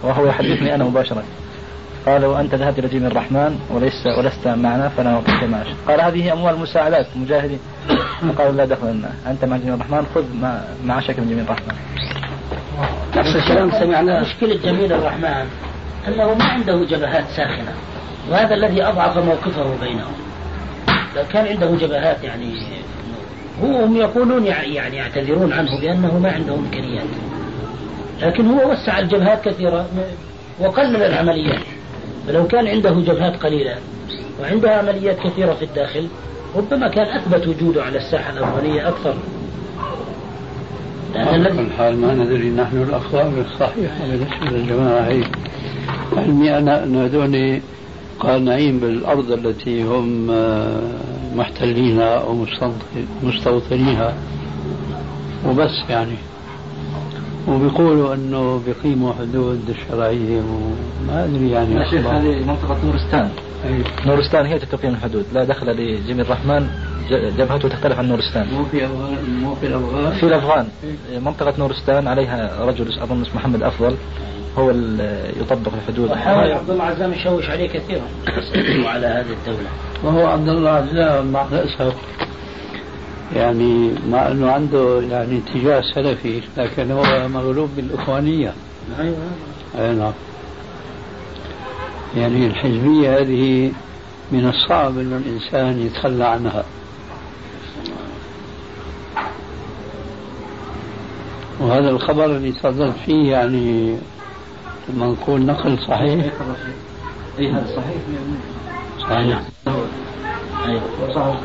[0.03, 1.23] وهو يحدثني أنا مباشرة.
[2.05, 6.59] قالوا أنت ذهبت إلى جميل الرحمن وليس ولست معنا فلا نعطيك معاش قال هذه أموال
[6.59, 7.59] مساعدات مجاهدين.
[8.37, 9.11] قالوا لا دخل لنا.
[9.27, 10.23] أنت مع جميل الرحمن خذ
[10.85, 11.75] معاشك من جميل الرحمن.
[13.15, 15.45] نفس الكلام سمعناه مشكلة جميل الرحمن
[16.07, 17.73] أنه ما عنده جبهات ساخنة
[18.31, 20.13] وهذا الذي أضعف موقفه بينهم.
[21.15, 22.53] لو كان عنده جبهات يعني
[23.63, 27.05] هو هم يقولون يع- يعني يعتذرون عنه بأنه ما عنده إمكانيات.
[28.21, 29.85] لكن هو وسع الجبهات كثيرة
[30.59, 31.59] وقلل العمليات.
[32.29, 33.75] فلو كان عنده جبهات قليلة
[34.41, 36.07] وعنده عمليات كثيرة في الداخل
[36.55, 39.15] ربما كان أثبت وجوده على الساحة الأفغانية أكثر.
[41.13, 45.23] لأن على الذي كل حال ما ندري نحن الأخبار الصحيحة بالنسبة للجماعة هي
[46.17, 47.61] علمي أنا أن هذول
[48.19, 50.81] قانعين بالأرض التي هم آه،
[51.35, 54.13] محتلينها أو مستوطن- مستوطنيها.
[55.47, 56.15] وبس يعني.
[57.47, 63.29] وبيقولوا إنه بيقيموا حدود شرعيه وما أدري يعني يا شيخ هذه منطقة نورستان.
[63.65, 63.83] أي.
[64.05, 65.25] نورستان هي تقيم الحدود.
[65.33, 66.67] لا دخل لجميل الرحمن
[67.09, 68.47] جبهته تختلف عن نورستان.
[68.53, 68.87] مو في
[69.41, 70.11] مو في الأفغان.
[70.11, 70.67] في الأفغان.
[71.25, 73.95] منطقة نورستان عليها رجل أظن اسمه محمد أفضل
[74.57, 76.11] هو اللي يطبق الحدود.
[76.11, 78.01] وحاول عبد الله عزام يشوش عليه كثيرا.
[78.93, 79.69] على هذه الدولة.
[80.03, 81.93] وهو عبد الله عزام مع الاسف
[83.35, 88.53] يعني مع إنه عنده يعني اتجاه سلفي لكن هو مغلوب بالإخوانية.
[88.99, 89.17] أيوه
[89.79, 90.13] أي نعم.
[92.17, 93.71] يعني الحزبية هذه
[94.31, 96.63] من الصعب إنه الإنسان يتخلى عنها.
[101.59, 103.97] وهذا الخبر اللي تفضلت فيه يعني
[104.89, 106.25] لما نقول نقل صحيح.
[107.39, 107.95] أي هذا صحيح؟
[108.99, 109.41] صحيح.
[110.65, 111.39] أيوه صحيح.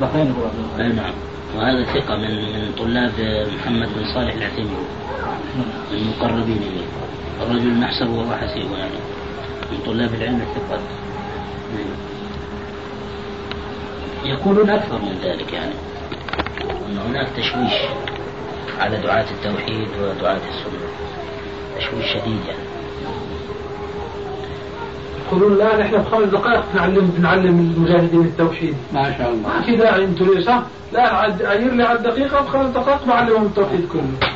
[0.00, 0.78] بحرين هو.
[0.78, 1.12] نعم.
[1.56, 3.12] وهذا ثقة من من طلاب
[3.56, 4.84] محمد بن صالح العثيمين
[5.56, 6.86] من المقربين إليه.
[7.42, 8.98] الرجل نحسبه والله حسيبه يعني.
[9.72, 10.80] من طلاب العلم الثقات
[11.76, 11.96] أيوة.
[14.24, 15.74] يقولون أكثر من ذلك يعني.
[16.62, 17.72] أن هناك تشويش
[18.80, 20.88] على دعاة التوحيد ودعاة السنة.
[21.78, 22.63] تشويش شديد يعني.
[25.26, 28.74] يقولون لا نحن بخمس دقائق نعلم بنعلم المجاهدين التوحيد.
[28.92, 29.48] ما شاء الله.
[29.48, 33.42] ما في داعي أنتوا ليش؟ ها؟ لا عد- عير لي على الدقيقة بخمس دقائق بعلمهم
[33.46, 34.30] التوحيد كله.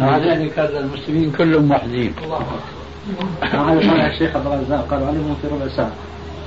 [0.00, 2.14] مع ذلك هذا المسلمين كلهم وحدين
[3.54, 5.92] الله صالح الشيخ عبد الرزاق قالوا علمهم في ربع ساعة.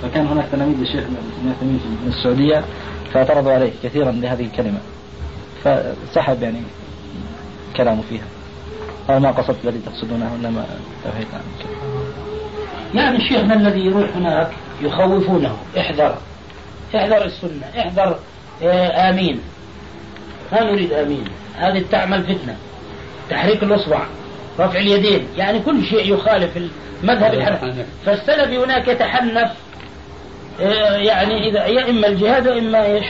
[0.04, 2.64] فكان هناك تلاميذ للشيخ ابن عثيمين من السعودية
[3.14, 4.80] فاعترضوا عليه كثيرا بهذه الكلمة.
[5.64, 6.62] فسحب يعني
[7.78, 8.26] كلامه فيها.
[9.08, 10.66] قال ما قصدت الذي تقصدونه إنما
[11.04, 11.93] توحيد عن كذا.
[12.96, 14.52] يعني شيخنا الذي يروح هناك؟
[14.82, 15.58] يخوفونه.
[15.78, 16.18] احذر.
[16.96, 17.66] احذر السنة.
[17.80, 18.20] احذر
[18.64, 19.40] آه، آمين.
[20.52, 21.24] ما نريد آمين.
[21.58, 22.56] هذه تعمل فتنة.
[23.30, 24.06] تحريك الأصبع
[24.60, 25.28] رفع اليدين.
[25.38, 26.58] يعني كل شيء يخالف
[27.04, 27.86] المذهب الحنفي.
[28.06, 29.52] فالسلفي هناك يتحنف
[30.62, 33.06] آه، يعني إذا يا إما الجهاد وإما إيش؟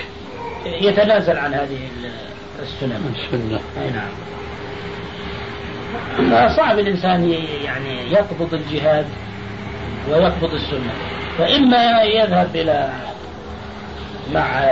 [0.65, 2.11] يتنازل عن هذه ال-
[2.63, 3.59] السنن السنة.
[3.81, 4.09] أي نعم.
[6.47, 7.29] فصعب الإنسان
[7.63, 9.05] يعني يقبض الجهاد.
[10.09, 10.93] ويقبض السنة.
[11.37, 12.89] فإما يذهب إلى
[14.33, 14.63] مع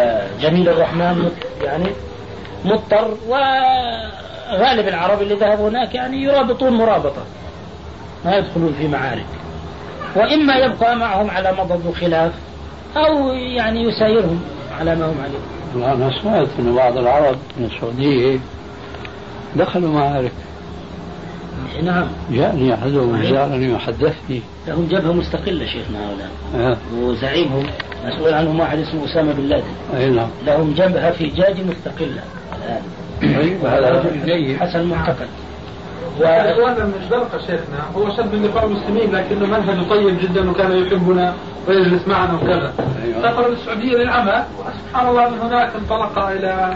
[0.41, 1.31] جميل الرحمن
[1.63, 1.89] يعني
[2.65, 7.23] مضطر وغالب العرب اللي ذهبوا هناك يعني يرابطون مرابطة
[8.25, 9.25] ما يدخلون في معارك.
[10.15, 12.31] وإما يبقى معهم على مضض وخلاف
[12.97, 14.41] أو يعني يسايرهم
[14.79, 15.93] على ما هم عليه.
[15.93, 18.39] أنا سمعت أن بعض العرب من السعودية
[19.55, 20.31] دخلوا معارك.
[21.83, 22.07] نعم.
[22.31, 24.41] جاءني أحدهم زارني وحدثني.
[24.67, 26.29] لهم جبهة مستقلة شيخنا هؤلاء.
[26.55, 26.77] آه.
[26.95, 27.67] وزعيمهم
[28.05, 29.63] مسؤول عنهم واحد اسمه أسامة بن لادن.
[29.97, 30.27] أي نعم.
[30.45, 32.21] لهم جبهة في جاج مستقلة.
[32.57, 32.81] الآن
[33.21, 34.59] طيب هذا رجل جيد.
[34.59, 35.27] حسن معتقد.
[36.19, 36.23] و...
[36.23, 37.79] اخواننا من الشرق شيخنا.
[37.95, 41.33] هو شاب من لقاء المسلمين لكنه منهجه طيب جدا وكان يحبنا
[41.67, 42.73] ويجلس معنا وكذا.
[43.03, 43.21] أيوة.
[43.21, 46.75] سافر للسعودية للعمل وسبحان الله من هناك انطلق إلى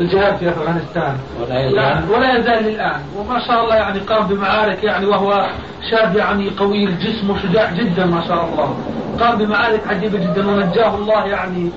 [0.00, 1.16] الجهاد في أفغانستان.
[1.40, 1.74] ولا يزال.
[1.74, 5.46] لا- ولا يزال الان وما شاء الله يعني قام بمعارك يعني وهو
[5.90, 8.76] شاب يعني قوي الجسم وشجاع جدا ما شاء الله.
[9.20, 11.70] قام بمعارك عجيبة جدا ونجاه الله يعني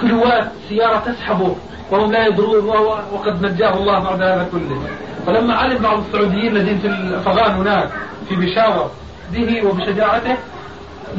[0.00, 1.56] كلوات سيارة تسحبه
[1.90, 4.82] وهم لا يدرون وهو وقد نجاه الله بعد هذا كله.
[5.26, 7.88] فلما علم بعض السعوديين الذين في الأفغان هناك
[8.28, 8.90] في بشاور
[9.32, 10.36] به وبشجاعته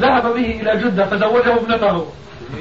[0.00, 2.06] ذهب به إلى جدة فزوجه ابنته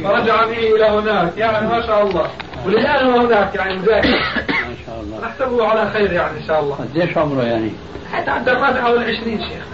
[0.04, 1.38] فرجع به إلى هناك.
[1.38, 2.28] يعني ما شاء الله.
[2.66, 4.06] وللان هو هناك يعني مجاهد.
[4.50, 5.28] ما شاء الله.
[5.28, 6.76] نحسبه على خير يعني إن شاء الله.
[6.76, 7.72] قديش عمره يعني؟
[8.12, 9.66] حتى الرابع حول 20 شيخ.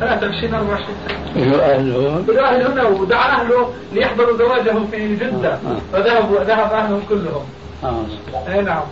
[0.00, 1.50] 23 24 سنة.
[1.50, 5.52] شو أهله؟ بالأهل هنا ودعا أهله ليحضروا زواجه في جدة.
[5.54, 5.58] آه.
[5.92, 7.44] فذهبوا ذهب أهلهم كلهم.
[7.84, 8.04] آه.
[8.48, 8.82] أي نعم.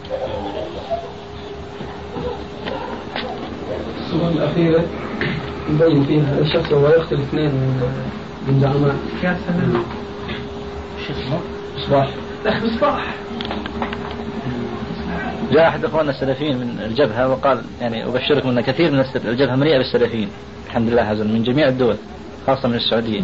[4.01, 4.85] الصورة الأخيرة
[5.71, 7.51] يبين فيها الشخص وهو يقتل اثنين
[8.49, 8.95] من زعماء.
[9.23, 9.85] يا سلام.
[11.07, 11.39] شو اسمه؟
[11.77, 12.11] مصباح.
[12.47, 13.15] مصباح
[15.53, 20.29] جاء أحد إخواننا السلفيين من الجبهة وقال يعني أبشركم أن كثير من الجبهة مليئة بالسلفيين.
[20.67, 21.97] الحمد لله عز وجل من جميع الدول
[22.47, 23.21] خاصة من السعودية.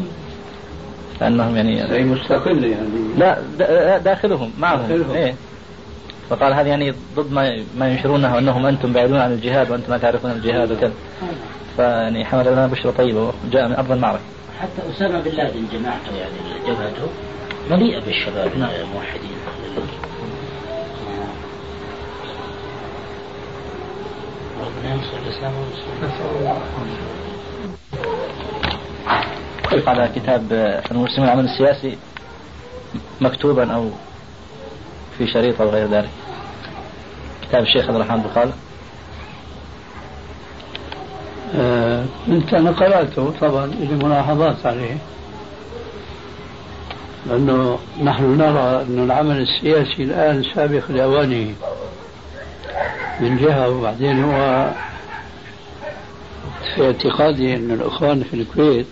[1.21, 2.87] لأنهم يعني زي مستقل يعني.
[3.19, 4.81] لا دا- داخلهم معهم.
[4.89, 5.11] داخلهم.
[5.11, 5.35] إيه.
[6.31, 10.31] فقال هذه يعني ضد ما ما ينشرونه انهم أنتم بعيدون عن الجهاد وأنتم لا تعرفون
[10.31, 10.93] الجهاد وكذا.
[11.77, 14.21] فيعني حمل لنا بشرى طيبة وجاء من ارض المعركه
[14.61, 17.09] حتى أسامة بن لادن جماعته يعني جبهته
[17.71, 19.37] مليئة بالشباب الموحدين
[24.61, 25.99] ربنا ينصر الإسلام والمسلمين.
[26.03, 26.59] نسأل الله
[29.65, 30.53] وقف على كتاب
[30.91, 31.99] المسلمين العمل السياسي
[33.21, 33.91] مكتوبا أو
[35.19, 36.11] في شريط أو غير ذلك.
[37.49, 38.51] كتاب الشيخ عبد الرحمن بقال
[41.57, 44.97] آه أنت أنا قراته طبعا لي ملاحظات عليه.
[47.29, 51.55] لأنه نحن نرى انه العمل السياسي الآن سابق لأوانه.
[53.21, 54.71] من جهة وبعدين هو
[56.75, 58.87] في اعتقادي أن الإخوان في الكويت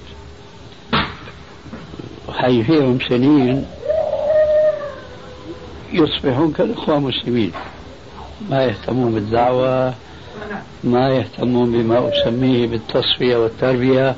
[2.33, 3.67] حي فيهم سنين
[5.93, 7.53] يصبحون كالإخوان المسلمين.
[8.51, 9.95] ما يهتمون بالدعوة
[10.85, 14.17] ما يهتمون بما أسميه بالتصفية والتربية.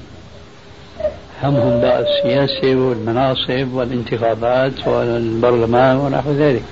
[1.42, 6.62] همهم بقى السياسة والمناصب والانتخابات والبرلمان ونحو ذلك.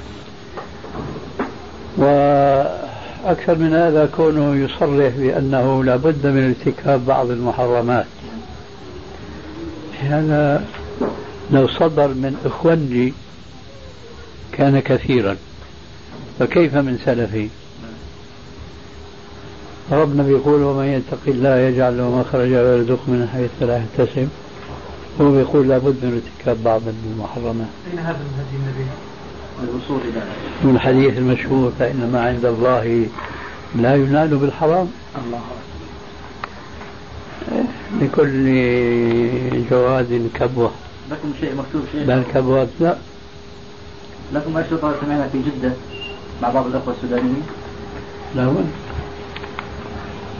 [1.96, 8.06] وأكثر من هذا كونه يصرح بأنه لابد من ارتكاب بعض المحرمات.
[10.00, 10.64] هذا
[11.50, 13.12] لو صدر من إخواني
[14.52, 15.36] كان كثيرا.
[16.38, 17.48] فكيف من سلفي؟
[19.92, 24.28] ربنا بيقول ومن يتق الله يجعل له مخرجا ويرزقه من حيث لا يحتسب.
[25.20, 26.80] هو بيقول لابد من ارتكاب بعض
[27.12, 27.66] المحرمات.
[27.90, 28.90] أين هذا من هدي النبي؟
[29.62, 30.22] الوصول إلى
[30.64, 33.06] من الحديث المشهور فإن ما عند الله
[33.76, 34.88] لا ينال بالحرام.
[35.26, 35.40] الله.
[38.00, 38.44] لكل
[39.70, 40.70] جواد كبوة.
[41.10, 42.96] لكم شيء مكتوب شيء؟ بل كبوة لا.
[44.32, 45.72] لكم أشرطة سمعنا في جدة
[46.42, 47.42] مع بعض الأخوة السودانيين؟
[48.36, 48.66] لا بد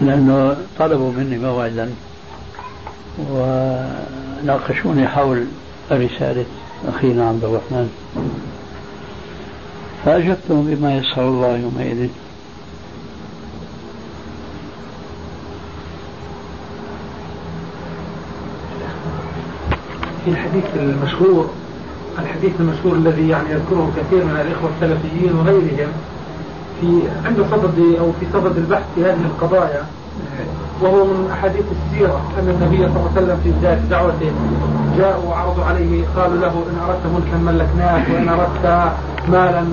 [0.03, 1.91] لأنه طلبوا مني موعدا
[4.45, 5.45] وناقشوني حول
[5.93, 6.45] رسالة
[6.89, 7.91] أخينا عبد الرحمن.
[10.05, 12.09] فأجبتهم بما يسر الله يومئذ.
[20.25, 21.51] في الحديث المشهور
[22.19, 25.93] الحديث المشهور الذي يعني يذكره كثير من الإخوة السلفيين وغيرهم
[26.81, 29.87] في عند صدد أو في صدد البحث في هذه القضايا
[30.85, 34.33] وهو من أحاديث السيرة أن النبي صلى الله عليه وسلم في بداية دعوته
[34.99, 38.93] جاءوا وعرضوا عليه قالوا له إن أردت ملكا ملكناك وإن أردت
[39.29, 39.65] مالا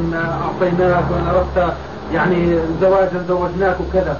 [0.43, 1.74] أعطيناك وإن أردت
[2.13, 4.17] يعني زواجا زوجناك وكذا.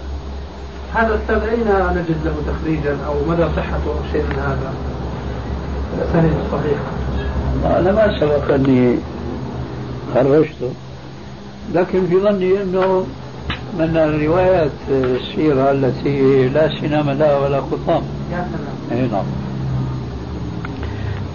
[0.96, 4.74] هذا الأستاذ أين نجد له تخريجا أو مدى صحته أو شيء من هذا؟
[5.98, 6.92] الأسانيد الصحيحة
[7.80, 8.98] أنا ما سبق أني
[10.14, 10.72] خرجته
[11.74, 13.06] لكن في ظني أنه
[13.80, 19.24] من الروايات السيرة التي لا سنام لها ولا خطام يا سلام أي نعم.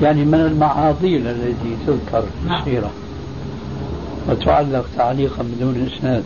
[0.03, 2.61] يعني من المعاضيل التي تذكر في نعم.
[2.61, 2.91] السيرة
[4.29, 6.25] وتعلق تعليقا بدون إسناد.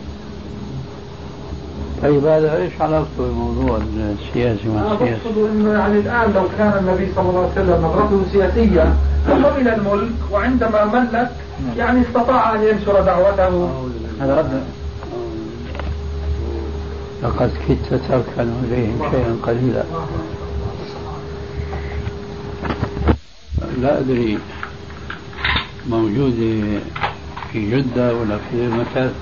[2.03, 7.11] طيب هذا إيش علاقته بموضوع السياسي مع السياسي؟ أقصد أنه يعني الآن لو كان النبي
[7.15, 8.93] صلى الله عليه وسلم نظرته سياسية
[9.27, 11.31] فقبل الملك وعندما ملك
[11.77, 13.69] يعني استطاع أن ينشر دعوته.
[14.21, 14.63] هذا رد.
[17.23, 19.83] لقد كدت تركن إليهم شيئا قليلا.
[23.81, 24.39] لا أدري
[25.89, 26.79] موجودة
[27.51, 29.13] في جدة ولا في غير مكان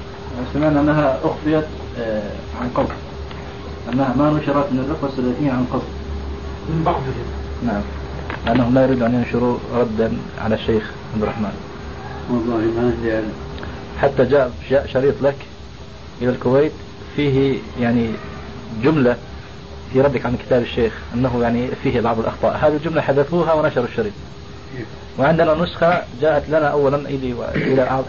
[0.54, 1.66] سمعنا أنها أخفيت
[2.00, 2.32] آه،
[2.62, 2.94] عن قبل.
[3.94, 5.84] أنها ما نشرت من الأخوة السلفيين عن قبل.
[6.70, 7.14] من بعضهم
[7.66, 7.82] نعم
[8.46, 11.54] لأنهم لا يريدوا أن ينشروا ردا على الشيخ عبد الرحمن.
[12.30, 13.28] والله ما عندي
[14.02, 15.36] حتى جاء جاء شريط لك
[16.22, 16.72] إلى الكويت
[17.20, 18.10] فيه يعني
[18.84, 19.18] جملة
[19.94, 22.58] في ردك عن كتاب الشيخ أنه يعني فيه بعض الأخطاء.
[22.58, 24.14] هذه الجملة حذفوها ونشروا الشريط.
[25.18, 28.02] وعندنا نسخة جاءت لنا أولا إلي وإلى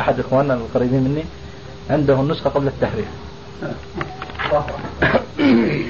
[0.00, 1.24] أحد إخواننا القريبين مني.
[1.90, 3.06] عنده النسخة قبل التحريف.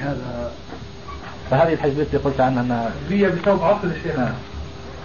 [0.03, 0.51] هذا
[1.51, 4.17] فهذه الحزبية التي قلت عنها أنها هي بسبب عصر الشيخ.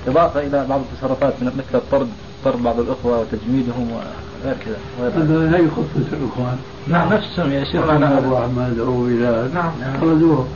[0.08, 2.10] إضافة إلى بعض التصرفات مثل الطرد
[2.46, 4.02] طرد بعض الأخوة وتجميدهم
[4.43, 4.78] وغير كذا
[5.15, 6.58] هذا لا يخصص الإخوان.
[6.88, 9.71] نعم نفسهم يسير محمد معنا أبو أحمد أو إلى نعم.
[10.02, 10.47] طردوهم.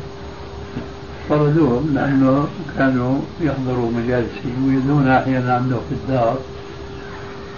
[1.29, 6.37] طردوهم لأنه كانوا يحضروا مجالسي ويدون أحيانا عنده في الدار.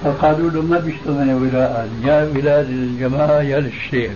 [0.04, 4.12] فقالوا له ما بيشتغل ولاء يا ولاء للجماعه يا للشيخ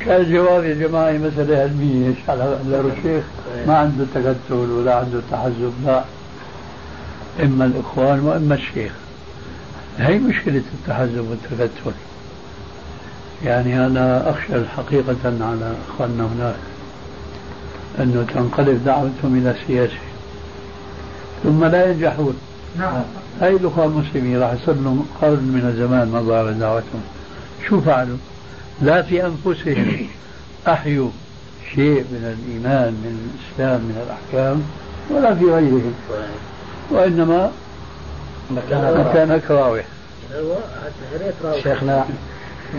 [0.00, 3.24] كان الجواب يا جماعة مسألة علمية إيش على الشيخ
[3.66, 6.04] ما عنده تكتل ولا عنده تحزب لا.
[7.42, 8.92] إما الإخوان وإما الشيخ.
[9.98, 11.92] هي مشكلة التحزب والتكتل
[13.44, 16.56] يعني أنا أخشى حقيقة على أخواننا هناك
[18.00, 19.98] أنه تنقلب دعوتهم إلى سياسة
[21.44, 22.36] ثم لا ينجحون.
[22.78, 23.02] نعم.
[23.40, 27.02] هاي الأخوة المسلمين راح يصير لهم قرن من الزمان ما ظهر دعوتهم.
[27.68, 28.16] شو فعلوا؟
[28.82, 30.06] لا في أنفسهم.
[30.68, 31.10] أحيوا
[31.74, 34.62] شيء من الإيمان من الإسلام من الأحكام
[35.10, 35.94] ولا في غيرهم.
[36.90, 37.50] وإنما
[38.50, 39.84] مكان كراوح
[41.62, 42.04] شيخنا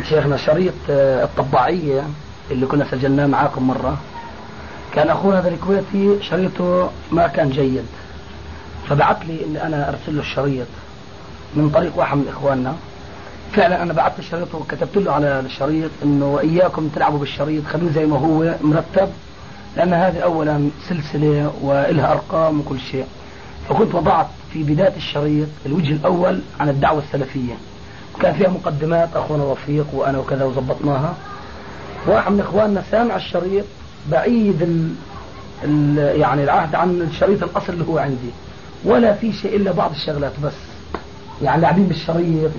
[0.09, 2.03] شيخنا شريط آه، الطباعية
[2.51, 3.97] اللي كنا سجلناه معاكم مرة.
[4.93, 7.86] كان أخونا هذا الكويتي شريطه ما كان جيد.
[8.89, 10.68] فبعث لي إني أنا أرسل له الشريط
[11.55, 12.76] من طريق واحد من إخواننا.
[13.53, 18.18] فعلا أنا بعثت الشريط وكتبت له على الشريط إنه وإياكم تلعبوا بالشريط خلوه زي ما
[18.20, 19.09] هو مرتب
[19.78, 23.05] لأن هذه أولا سلسلة وإلها أرقام وكل شيء.
[23.70, 27.54] فكنت وضعت في بداية الشريط الوجه الأول عن الدعوة السلفية.
[28.22, 31.14] كان فيها مقدمات أخونا وفيق وأنا وكذا وظبطناها.
[32.08, 33.66] واحد من إخواننا سامع الشريط
[34.12, 34.91] بعيد ال
[35.64, 38.30] ال يعني العهد عن الشريط الأصل اللي هو عندي.
[38.86, 40.54] ولا في شيء إلا بعض الشغلات بس.
[41.41, 42.52] يعني لاعبين بالشريط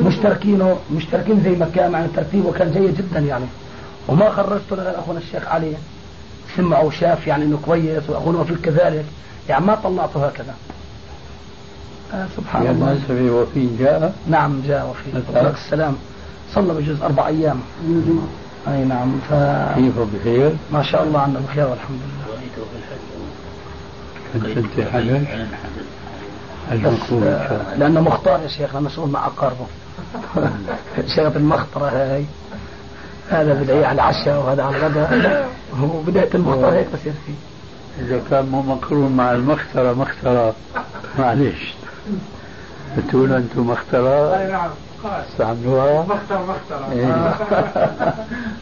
[0.00, 3.46] مشتركينه مشتركين زي ما كان يعني ترتيبه كان جيد جدا يعني.
[4.08, 5.72] وما خرجته لغير أخونا الشيخ علي.
[6.56, 9.04] سمع وشاف يعني إنه كويس وأخونا وفيق كذلك.
[9.48, 10.54] يعني ما طلعته هكذا.
[12.14, 12.98] آه سبحان الله.
[13.08, 14.14] يعني وفي جاء.
[14.26, 15.22] نعم جاء وفي.
[15.38, 15.96] السلام
[16.54, 17.60] صلى بجوز أربع أيام.
[18.68, 19.34] أي نعم ف
[19.74, 22.36] كيف بخير؟ ما شاء الله عنا بخير والحمد لله.
[24.34, 25.26] كنت انت حجج؟
[26.72, 29.66] المكروه لأنه مختار يا شيخ مسؤول مع أقاربه.
[31.16, 32.24] شغله المخطره هاي.
[33.30, 35.48] هذا بدأ على العشاء وهذا على الغداء.
[35.82, 37.34] وبداية المختار هيك بصير فيه.
[38.00, 40.54] إذا كان مو مقرون مع المخترة مخترة
[41.18, 41.74] معلش
[42.98, 44.70] بتقولوا أنتم مخترة أي نعم
[45.32, 46.02] استعملوها.
[46.02, 47.34] مخترة إيه.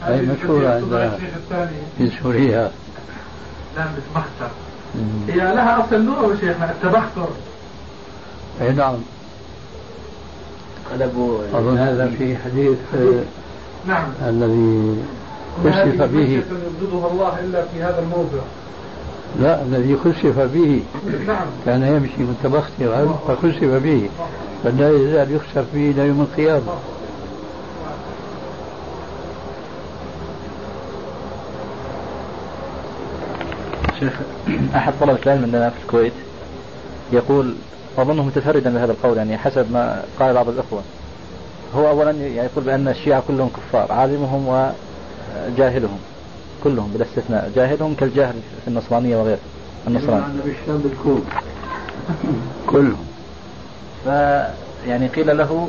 [0.15, 1.19] هي مشهورة عندنا.
[1.99, 2.71] في سوريا
[3.77, 4.51] نعم مختر
[5.29, 7.29] هي لها أصل لغة شيخنا التبختر.
[8.61, 8.97] أي نعم.
[10.93, 12.79] قلبوا أظن هذا في حديث
[13.89, 14.05] نعم.
[14.29, 14.97] الذي
[15.65, 16.43] خسف به
[16.83, 18.43] يبغضها الله إلا في هذا الموضع.
[19.41, 20.83] لا الذي خسف به.
[21.67, 24.09] كان يمشي متبخترا فخسف به.
[24.65, 26.63] فلا يزال يخسف به إلى يوم القيامة.
[34.01, 34.13] شيخ
[34.75, 36.13] أحد طلبة العلم عندنا في الكويت
[37.13, 37.55] يقول
[37.99, 40.83] أظنه متفردا بهذا القول يعني حسب ما قال بعض الأخوة.
[41.77, 45.99] هو أولا يعني يقول بأن الشيعة كلهم كفار عالمهم وجاهلهم.
[46.65, 48.35] كلهم بلا استثناء جاهلهم كالجاهل
[48.65, 49.39] في النصرانية وغيره
[49.87, 51.25] النصراني بالشام بالكوم
[52.67, 53.07] كلهم.
[54.05, 54.09] ف
[54.87, 55.69] يعني قيل له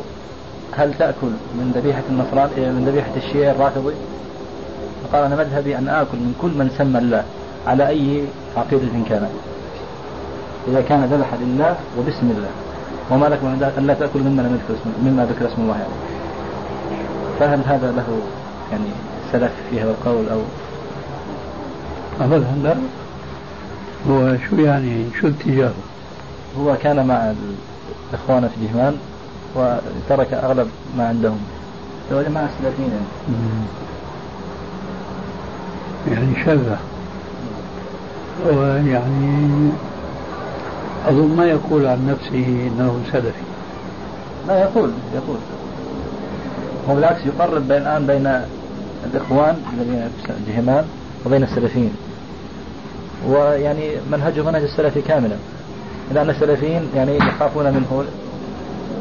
[0.72, 3.94] هل تأكل من ذبيحة النصران من ذبيحة الشيعة الرافضي؟
[5.04, 7.24] فقال أنا مذهبي أن آكل من كل من سمى الله
[7.68, 8.24] على أي
[8.58, 9.30] عقيدة كانت.
[10.68, 12.50] إذا كان ذبح لله وبسم الله.
[13.12, 16.02] وما لكم أن لا تأكل مما لم يذكر اسم مما ذكر اسم الله عليه.
[17.40, 18.20] فهل هذا له
[18.72, 18.90] يعني
[19.32, 20.40] سلف في هذا القول أو
[22.22, 22.76] أبدا لا.
[24.10, 25.74] هو شو يعني؟ شو اتجاهه؟
[26.60, 27.34] هو كان مع
[28.14, 28.98] الإخوان في دهمان
[29.56, 31.40] وترك أغلب ما عندهم.
[32.14, 33.06] هو جماعة السلفيين يعني.
[36.12, 36.78] يعني شذة
[38.46, 39.70] ويعني
[41.08, 43.46] أظن ما يقول عن نفسه أنه سلفي.
[44.48, 45.38] لا يقول يقول.
[46.90, 48.42] هو بالعكس يقرب بين الآن بين
[49.06, 50.10] الإخوان الذين
[50.48, 50.86] جهمان
[51.26, 51.92] وبين السلفيين.
[53.28, 55.36] ويعني منهجه منهج السلفي كاملا.
[56.14, 58.06] لأن السلفيين يعني يخافون منه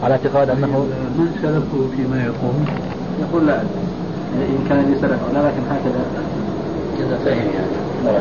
[0.03, 0.79] على اعتقاد أنه
[1.18, 2.55] من سلفه فيما يقول؟
[3.20, 3.61] يقول لا
[4.35, 6.05] إن كان لي سلف لكن هكذا.
[6.99, 8.18] كذا فهم يعني.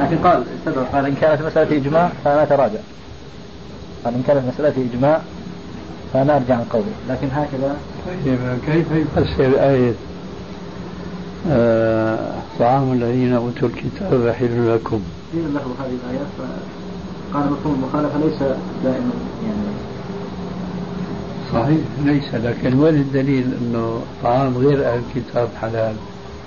[0.00, 0.84] لكن قال استدعى.
[0.92, 2.78] قال إن كانت مسألة إجماع فأنا أتراجع.
[4.04, 5.20] قال إن كانت مسألة إجماع
[6.12, 7.76] فأنا أرجع عن قولي لكن هكذا.
[8.24, 9.92] طيب كيف يفسر آية
[12.58, 15.00] طعام الذين أوتوا الكتاب حل لكم.
[15.32, 18.38] قيل له هذه الآيات فقال مفهوم المخالفة ليس
[18.84, 19.10] دائما
[19.46, 19.76] يعني.
[21.52, 25.94] صحيح ليس لكن وين الدليل إنه طعام غير أهل الكتاب حلال؟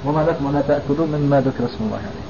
[0.06, 2.30] وما لكم لا تاكلون مما ذكر اسم الله عليه.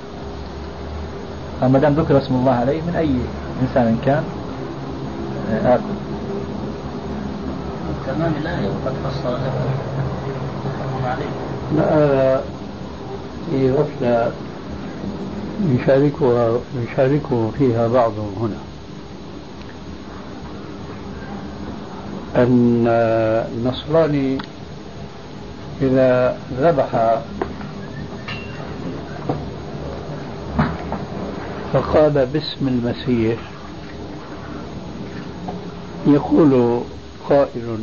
[1.62, 3.16] فما دام ذكر اسم الله عليه من أي
[3.62, 4.24] إنسان كان؟
[5.52, 5.84] آه، آكل.
[8.08, 11.30] تمام الآية وقد فصل لكم عليه
[11.76, 12.42] لا
[13.52, 14.32] في غفلة
[16.84, 18.58] يشاركه فيها بعضهم هنا.
[22.36, 24.38] أن النصراني
[25.82, 27.20] إذا ذبح
[31.74, 33.40] فقال باسم المسيح
[36.08, 36.82] يقول
[37.30, 37.78] قائل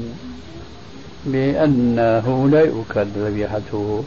[1.27, 4.05] بأنه لا يؤكل ذبيحته.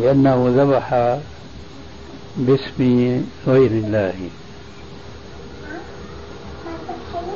[0.00, 1.18] لأنه ذبح
[2.36, 4.14] باسم غير الله.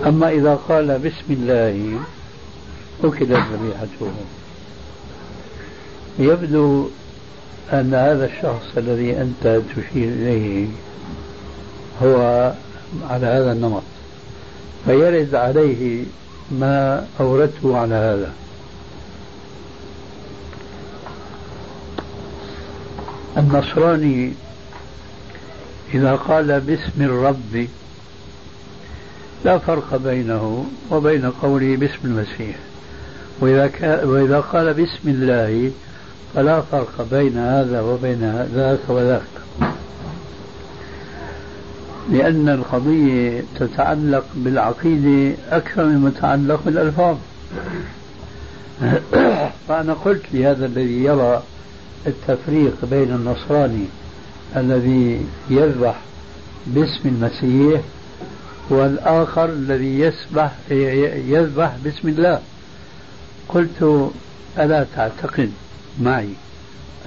[0.07, 2.01] أما إذا قال بسم الله
[3.05, 4.13] أكلت ذبيحته.
[6.19, 6.89] يبدو
[7.73, 10.69] أن هذا الشخص الذي أنت تشير إليه
[12.03, 12.53] هو
[13.11, 13.83] على هذا النمط
[14.87, 16.05] فيرد عليه
[16.51, 18.33] ما أوردته على هذا.
[23.37, 24.33] النصراني
[25.95, 27.67] إذا قال باسم الرب
[29.45, 32.57] لا فرق بينه وبين قوله باسم المسيح.
[33.41, 33.71] وإذا,
[34.05, 35.71] وإذا قال باسم الله
[36.35, 39.23] فلا فرق بين هذا وبين ذاك وذاك.
[42.11, 47.17] لأن القضية تتعلق بالعقيدة أكثر مما تتعلق بالألفاظ.
[49.69, 51.43] فأنا قلت لهذا الذي يرى
[52.07, 53.85] التفريق بين النصراني
[54.57, 56.01] الذي يذبح
[56.67, 57.81] باسم المسيح
[58.71, 60.53] والآخر الذي يسبح
[61.29, 62.41] يذبح باسم الله.
[63.49, 64.11] قلت
[64.59, 65.51] ألا تعتقد
[66.01, 66.29] معي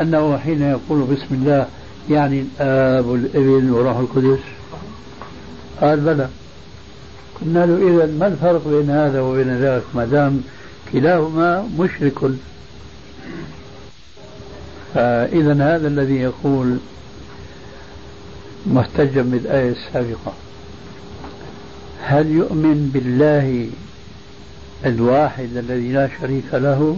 [0.02, 1.68] أنه حين يقول بسم الله
[2.10, 4.40] يعني الآب والإبن وروح القدس؟
[5.82, 6.28] قال بلى.
[7.42, 10.42] قلنا له إذا ما الفرق بين هذا وبين ذاك ما دام
[10.94, 12.24] كلاهما مشرك
[14.98, 16.78] فإذا هذا الذي يقول
[18.68, 20.34] محتجا بالآية السابقة
[22.02, 23.70] هل يؤمن بالله
[24.86, 26.98] الواحد الذي لا شريك له؟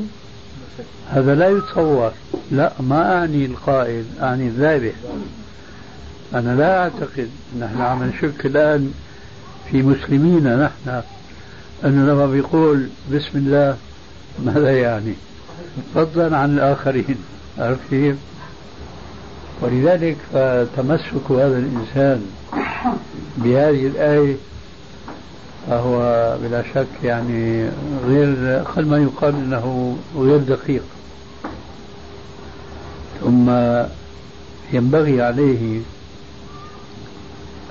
[1.10, 2.12] هذا لا يتصور.
[2.52, 4.94] لا ما أعني القائل أعني الذابح.
[6.34, 7.30] أنا لا أعتقد
[7.60, 8.94] نحن عم نشك الآن
[9.72, 11.02] في مسلمين نحن.
[11.86, 13.78] أنه لما بيقول بسم الله
[14.46, 15.14] ماذا يعني؟
[15.96, 17.18] فضلا عن الآخرين.
[17.60, 18.16] عرفت كيف؟
[19.62, 22.26] ولذلك فتمسك هذا الإنسان
[23.38, 24.36] بهذه الآية
[25.68, 26.00] فهو
[26.44, 27.70] بلا شك يعني
[28.06, 30.84] غير قل ما يقال إنه غير دقيق
[33.22, 33.52] ثم
[34.74, 35.82] ينبغي عليه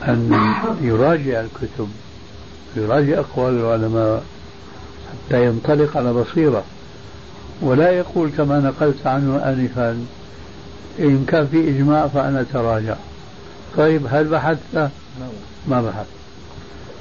[0.08, 1.88] أن يراجع الكتب
[2.76, 4.22] يراجع أقوال العلماء
[5.28, 6.64] حتى ينطلق على بصيرة
[7.62, 10.04] ولا يقول كما نقلت عنه انفا
[11.00, 12.96] إن كان في إجماع فأنا تراجع.
[13.76, 14.90] طيب هل بحثت؟
[15.68, 16.18] ما بحثت.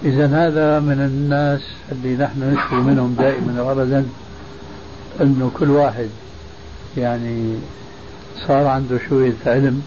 [0.06, 4.06] إذا هذا من الناس اللي نحن نشكو منهم دائما وأبدا
[5.22, 6.10] أنه كل واحد
[6.98, 7.56] يعني
[8.48, 9.82] صار عنده شوية علم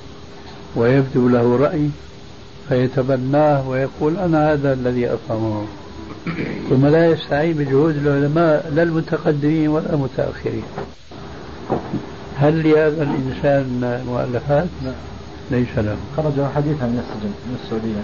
[0.76, 1.90] ويبدو له رأي
[2.68, 5.66] فيتبناه ويقول أنا هذا الذي أفهمه.
[6.68, 10.62] ثم لا يستعين بجهود العلماء لا المتقدمين ولا المتأخرين.
[12.36, 14.92] هل لهذا الإنسان مؤلفات؟ لا.
[15.50, 15.96] ليس له.
[16.16, 18.02] خرج حديثا من السجن من السعودية.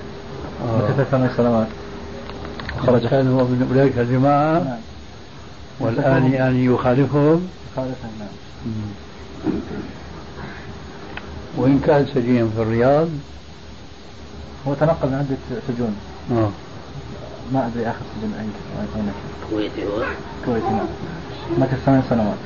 [0.63, 0.89] آه.
[0.89, 1.67] مكث ثمان سنوات؟
[2.87, 3.07] خرج.
[3.07, 4.65] كان هو من أولئك الجماعة.
[4.65, 4.79] نعم.
[5.81, 7.49] والآن يعني يخالفهم.
[7.73, 8.29] يخالفهم نعم.
[11.57, 13.09] وإن كان سجينا في الرياض.
[14.69, 15.97] هو تنقل من عدة سجون.
[16.33, 16.51] آه.
[17.53, 18.53] ما أدري آخر سجن أين
[18.97, 19.13] أين
[19.51, 20.05] كويتي هو؟
[20.47, 20.87] كويتي نعم.
[21.59, 22.37] مكث ثمان سنوات.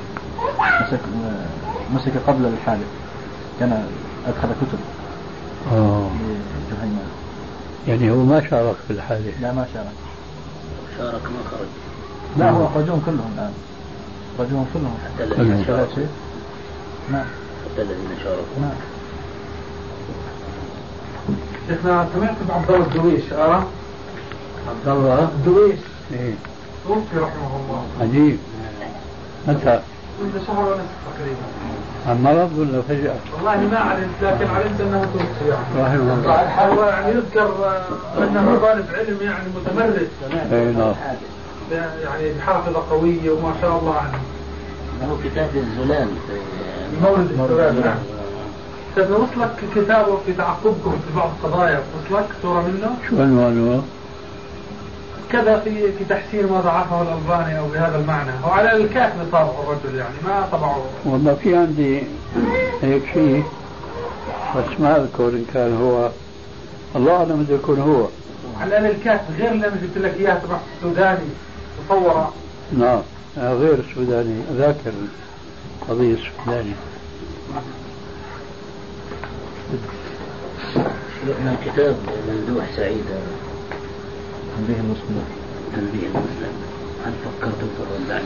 [0.80, 1.00] مسك
[1.94, 2.86] مسك قبل الحادث.
[3.60, 3.86] كان
[4.26, 4.78] أدخل كتب.
[5.72, 6.10] آه.
[7.88, 9.86] يعني هو ما شارك في الحادث؟ لا ما شارك.
[10.98, 11.68] شارك ما خرج.
[12.38, 13.52] لا هو أخرجوهم كلهم الآن.
[14.36, 14.94] أخرجوهم كلهم.
[15.04, 16.02] حتى الذين شاركوا.
[17.12, 17.26] نعم.
[17.64, 18.60] حتى الذين شاركوا.
[18.60, 18.76] نعم.
[21.68, 23.66] شيخنا سمعت بعبد الله الدويش أرى
[24.68, 25.78] عبد الله الدويش
[26.12, 26.34] إيه.
[26.88, 27.84] توفي رحمه الله.
[28.00, 28.38] عجيب.
[29.48, 29.80] متى؟
[30.22, 31.46] منذ شهر ونصف تقريبا.
[32.08, 36.64] عن مرض ولا فجأة؟ والله ما علمت لكن علمت أنه توفي رحمه الله.
[36.66, 37.54] هو يعني يذكر
[38.18, 40.08] انه طالب علم يعني متمرس.
[40.52, 40.94] اي نعم.
[42.04, 44.18] يعني بحافظة قوية وما شاء الله عنه.
[45.00, 46.08] له كتاب الزلال.
[47.02, 47.98] مولد الزلال نعم.
[48.96, 53.82] طيب وصلك كتابه في تعقبكم في بعض القضايا وصلك؟ صورة منه؟ شو عنوانه؟
[55.32, 58.30] كذا في في تحسين ما ضعفه الألباني أو بهذا المعنى.
[58.44, 60.84] هو على الكاتب صار الرجل يعني ما طبعه.
[61.04, 62.02] والله في عندي
[62.82, 63.44] هيك شيء
[64.56, 66.10] بس ما أذكر إن كان هو.
[66.96, 68.06] الله أعلم إذا يكون هو.
[68.60, 71.28] على الكاتب غير اللي أنا جبت لك إياه تبع السوداني
[71.84, 72.32] مصورة.
[72.78, 73.00] نعم.
[73.38, 74.76] غير السوداني ذاك
[75.82, 76.74] القضية السوداني.
[81.26, 81.96] من كتاب
[82.28, 83.04] ممدوح سعيد.
[84.56, 85.24] تنبيه المسلم
[85.72, 86.52] تنبيه المسلم
[87.04, 88.22] هل فكرتم في الرد؟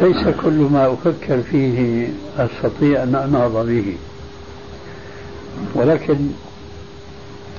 [0.00, 2.08] ليس كل ما أفكر فيه
[2.38, 3.96] أستطيع أن أنهض به.
[5.74, 6.16] ولكن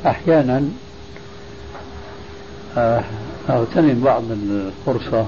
[0.06, 0.64] أحيانا
[3.50, 5.26] أغتنم بعض الفرصة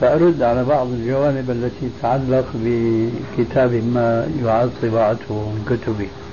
[0.00, 6.25] فأرد على بعض الجوانب التي تتعلق بكتاب ما يعاد طباعته من كتبي آه،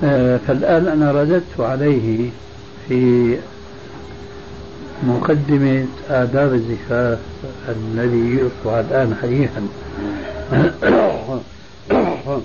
[0.00, 2.30] فالآن أنا رددت عليه
[2.88, 3.36] في
[5.02, 7.18] مقدمة آداب الزفاف
[7.68, 9.68] الذي يطبع الآن حديثا.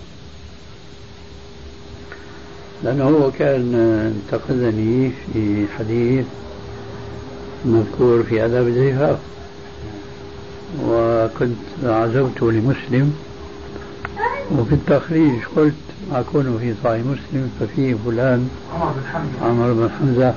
[2.83, 3.75] لأنه هو كان
[4.15, 6.25] انتقدني في حديث
[7.65, 9.17] مذكور في آداب الزفاف.
[10.85, 13.13] وكنت عزوته لمسلم.
[14.51, 15.73] وفي التخريج قلت
[16.14, 18.49] أكون في صحيح مسلم ففيه فلان
[19.41, 20.34] عمر بن حمزة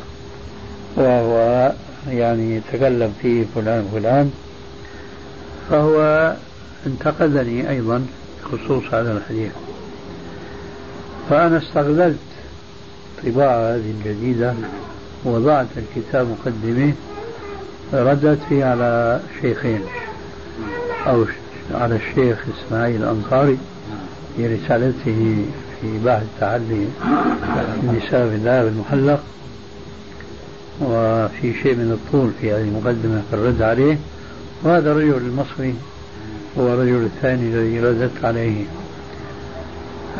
[0.97, 1.73] وهو
[2.09, 4.31] يعني يتكلم فيه فلان فلان
[5.71, 6.33] فهو
[6.87, 8.07] انتقدني أيضا
[8.45, 9.53] بخصوص هذا الحديث.
[11.31, 12.17] فأنا استغللت
[13.19, 14.55] الطباعة هذه الجديدة
[15.25, 16.93] ووضعت الكتاب مقدمة
[17.93, 19.81] ردت فيه على شيخين
[21.07, 21.25] أو
[21.75, 23.59] على الشيخ إسماعيل الأنصاري
[24.37, 25.45] في رسالته
[25.83, 26.87] في بحث تعلي
[27.83, 29.21] النساء بالله المحلق
[30.81, 33.99] وفي شيء من الطول في هذه المقدمة في الرد عليه
[34.63, 35.75] وهذا الرجل المصري
[36.59, 38.65] هو الرجل الثاني الذي رددت عليه.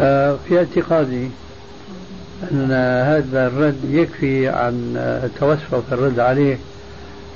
[0.01, 1.29] آه، في اعتقادي
[2.53, 2.73] أن
[3.07, 6.59] هذا الرد يكفي عن التوسع في الرد عليه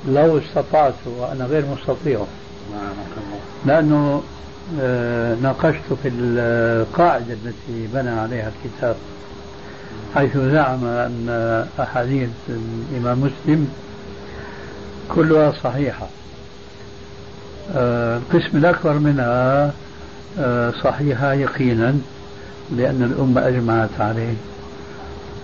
[0.07, 2.19] لو استطعت وأنا غير مستطيع.
[3.65, 4.36] لأنه آه،
[5.41, 8.95] ناقشت في القاعدة التي بنى عليها الكتاب
[10.15, 13.69] حيث زعم أن أحاديث الإمام مسلم
[15.15, 16.07] كلها صحيحة.
[17.75, 19.73] آه، القسم الأكبر منها
[20.39, 21.95] آه، صحيحة يقينا
[22.71, 24.33] لأن الأمة أجمعت عليه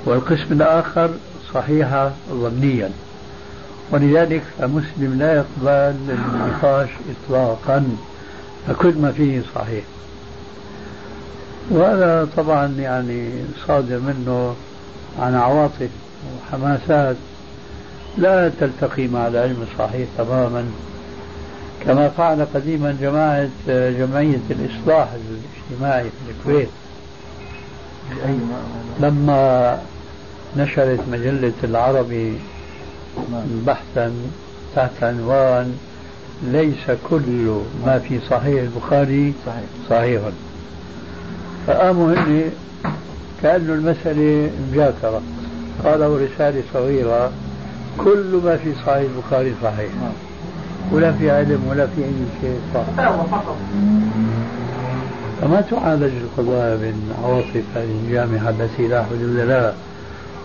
[0.05, 1.09] والقسم الآخر
[1.53, 2.89] صحيحة ظنيا.
[3.91, 7.97] ولذلك فمسلم لا يقبل النقاش إطلاقا.
[8.67, 9.83] فكل ما فيه صحيح.
[11.69, 13.29] وهذا طبعا يعني
[13.67, 14.55] صادر منه
[15.19, 15.89] عن عواطف
[16.41, 17.15] وحماسات
[18.17, 20.65] لا تلتقي مع العلم الصحيح تماما.
[21.85, 26.69] كما فعل قديما جماعة جمعية الإصلاح الاجتماعي في الكويت.
[28.99, 29.79] لما
[30.57, 32.33] نشرت مجلة العربي
[33.65, 34.13] بحثا
[34.75, 35.77] تحت عنوان
[36.41, 40.21] ليس كل ما في صحيح البخاري صحيح, صحيح.
[41.67, 42.43] فقاموا هن
[43.41, 45.21] كأنه المسألة مجاكرة
[45.85, 47.31] قالوا رسالة صغيرة
[47.97, 49.89] كل ما في صحيح البخاري صحيح.
[50.91, 52.11] ولا في علم ولا في أي
[52.41, 53.05] شيء صح.
[55.41, 59.73] فما تعالج القضايا من عواطف هذه الجامعة التي لا حدود لها؟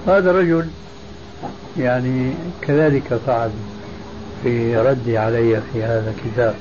[0.07, 0.67] هذا رجل
[1.79, 2.33] يعني
[2.63, 3.51] كذلك فعل.
[4.43, 6.55] في ردي علي في هذا الكتاب.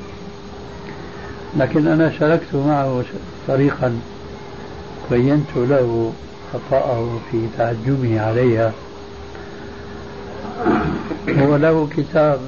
[1.58, 3.04] لكن أنا شاركت معه
[3.48, 4.00] طريقا
[5.12, 6.14] بينت له
[6.54, 8.72] خطأه في تعجبه عليها.
[11.30, 12.40] هو له كتاب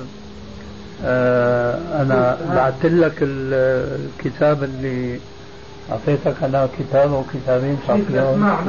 [1.05, 5.19] آه أنا بعثت لك الكتاب اللي
[5.91, 7.77] أعطيتك أنا كتاب أو كتابين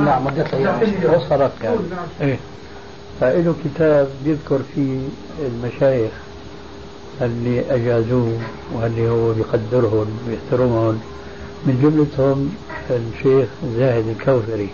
[0.04, 0.54] نعم وديت
[1.04, 1.76] وصلت يعني.
[2.20, 2.36] إيه.
[3.20, 4.98] فإله كتاب بيذكر فيه
[5.46, 6.10] المشايخ.
[7.22, 8.38] اللي أجازوه
[8.74, 11.00] واللي هو بيقدرهم ويحترمهم.
[11.66, 12.54] من جملتهم
[12.90, 14.68] الشيخ زاهد الكوثري.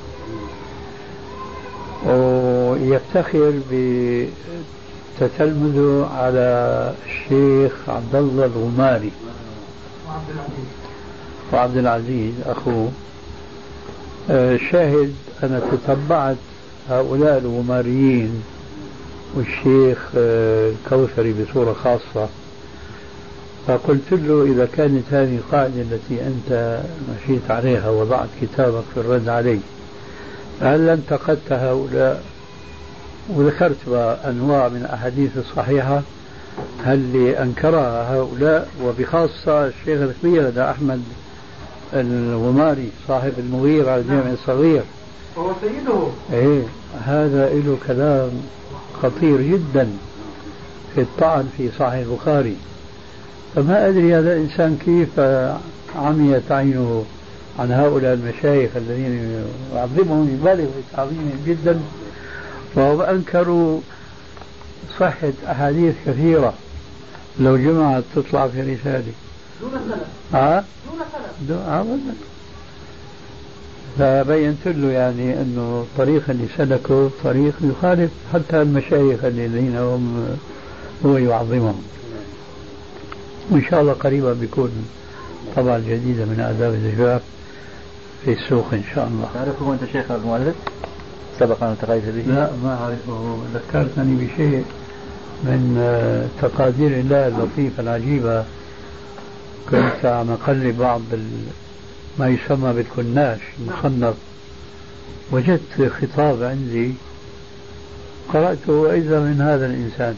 [2.07, 3.53] ويفتخر
[5.21, 9.11] بتتلمذه على الشيخ عبد الله الغماري.
[11.53, 12.89] وعبد العزيز أخوه.
[14.31, 16.37] آه، شاهد أنا تتبعت
[16.91, 18.43] هؤلاء الغماريين
[19.37, 22.29] والشيخ آه، الكوثري بصورة خاصة.
[23.67, 26.81] فقلت له إذا كانت هذه القاعدة التي أنت
[27.11, 29.59] مشيت عليها وضعت كتابك في الرد علي
[30.61, 32.23] هل انتقدت هؤلاء؟
[33.29, 33.77] وذكرت
[34.29, 36.03] أنواع من الأحاديث الصحيحة
[36.85, 41.03] هل أنكرها هؤلاء؟ وبخاصة الشيخ الكبير هذا أحمد
[41.95, 44.83] الغماري صاحب المغيرة الجامع الصغير.
[45.37, 46.07] وهو سيده.
[46.33, 46.63] إيه
[47.05, 48.31] هذا له كلام.
[49.03, 49.89] خطير جدا
[50.95, 52.57] في الطعن في صحيح البخاري.
[53.55, 55.21] فما أدري هذا الإنسان كيف
[55.97, 57.05] عميت عينه
[57.59, 59.45] عن هؤلاء المشايخ الذين
[59.75, 61.81] يعظمهم يبالغ في تعظيمهم جدا
[62.75, 63.81] وهم أنكروا
[65.01, 66.55] صحة أحاديث كثيرة.
[67.41, 69.13] لو جمعت تطلع في رسالة.
[69.61, 70.01] دون سند
[70.33, 70.99] ها؟ دون
[71.69, 72.36] سند
[73.99, 80.27] فبينت له يعني إنه الطريق اللي سلكه طريق يخالف حتى المشايخ الذين هم
[81.07, 81.83] هو يعظمهم
[83.51, 84.71] وإن شاء الله قريبا بيكون
[85.57, 87.21] طبعا جديدة من آداب الزجاج
[88.25, 89.29] في السوق إن شاء الله.
[89.35, 90.55] تعرفه أنت شيخ المؤلف؟
[91.39, 94.65] سبق أن التقيت به؟ لا ما أعرفه ذكرتني بشيء
[95.45, 98.45] من آه، تقادير الله اللطيفة العجيبة
[99.71, 101.01] كنت عم اقلب بعض
[102.19, 104.15] ما يسمى بالكناش المصنف
[105.33, 106.95] وجدت خطاب عندي
[108.33, 110.17] قرأته وإذا من هذا الإنسان.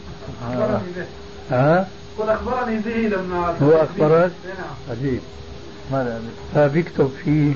[0.95, 1.05] به.
[1.51, 1.87] ها؟
[2.17, 4.97] قل أخبرني به لما هو أخبرك؟ نعم.
[4.97, 5.19] عجيب.
[5.91, 6.21] ماذا
[6.55, 7.53] فبيكتب فيه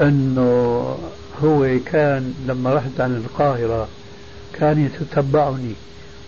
[0.00, 0.98] أنه
[1.44, 3.88] هو كان لما رحت عن القاهرة
[4.52, 5.72] كان يتتبعني.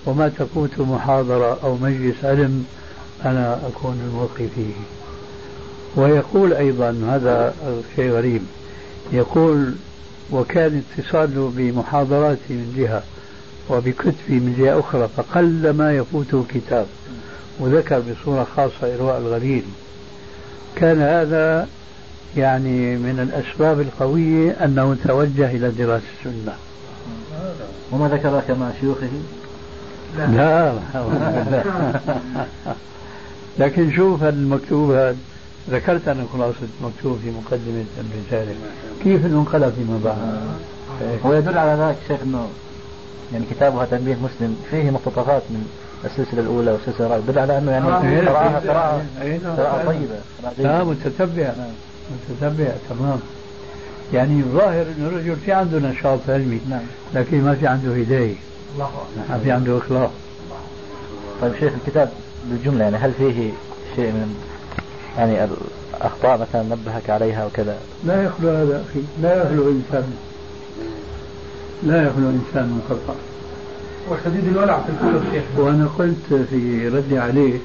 [0.06, 2.64] وما تفوت محاضرة أو مجلس علم
[3.24, 5.03] أنا أكون الملقي فيه.
[5.96, 7.54] ويقول أيضا هذا
[7.96, 8.42] شيء غريب
[9.12, 9.74] يقول
[10.32, 13.02] وكان اتصاله بمحاضراتي من جهة
[13.70, 16.86] وبكتبي من جهة أخرى فقل ما يفوته كتاب
[17.60, 19.64] وذكر بصورة خاصة إرواء الغليل
[20.76, 21.68] كان هذا
[22.36, 26.52] يعني من الأسباب القوية أنه توجه إلى دراسة السنة
[27.92, 29.08] وما ذكر لك مع شيوخه؟
[30.18, 31.04] لا, لا.
[33.66, 35.16] لكن شوف المكتوب هذا
[35.70, 38.54] ذكرت أنا خلاصة مكتوب في مقدمة الرسالة
[39.04, 40.18] كيف انقلب فيما بعد
[41.26, 42.48] هو يدل على ذلك شيخ أنه
[43.32, 45.68] يعني كتابها تنبيه مسلم فيه مقتطفات من
[46.04, 47.86] السلسلة الأولى والسلسلة الرابعة يدل على أنه يعني
[48.20, 49.02] قراءة قراءة
[49.56, 50.18] قراءة طيبة
[50.58, 51.52] لا متتبع
[52.30, 53.20] متتبع تمام
[54.12, 56.82] يعني الظاهر انه الرجل في عنده نشاط علمي نعم
[57.14, 58.34] لكن ما في عنده هدايه
[59.28, 60.10] ما في عنده اخلاص
[61.42, 62.10] طيب شيخ الكتاب
[62.44, 63.50] بالجملة يعني هل فيه
[63.96, 64.53] شيء من
[65.18, 65.48] يعني
[65.96, 67.76] الأخطاء مثلا نبهك عليها وكذا.
[68.06, 70.12] لا يخلو هذا أخي لا يخلو إنسان
[71.82, 73.16] لا يخلو إنسان من خطأ.
[74.10, 77.58] وشديد الولع في الكتب شيخ وأنا قلت في ردي عليه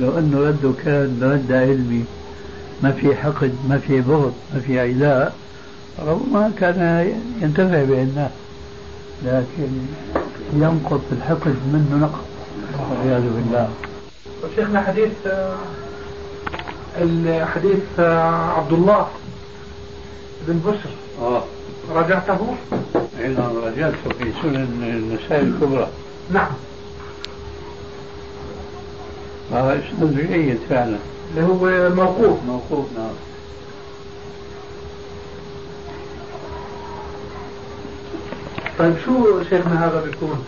[0.00, 2.04] لو أنه رده كان رد علمي
[2.82, 5.34] ما في حقد ما في بغض ما في عداء
[6.06, 7.12] ربما كان
[7.42, 8.30] ينتفع بالناس
[9.24, 9.68] لكن
[10.52, 12.24] ينقض الحقد منه نقض.
[12.90, 13.68] والعياذ بالله.
[14.44, 15.12] وشيخنا حديث
[17.00, 18.00] الحديث
[18.56, 19.08] عبد الله
[20.48, 20.90] بن بشر.
[21.22, 21.42] آه.
[21.94, 22.54] راجعته؟
[23.20, 25.88] اي نعم راجعته في سنن النسائي الكبرى.
[26.30, 26.50] نعم.
[29.52, 30.96] هذا اسناد جيد فعلا.
[31.30, 32.38] اللي هو موقوف.
[32.46, 33.10] موقوف نعم.
[38.78, 40.44] طيب شو شيخنا هذا بيكون؟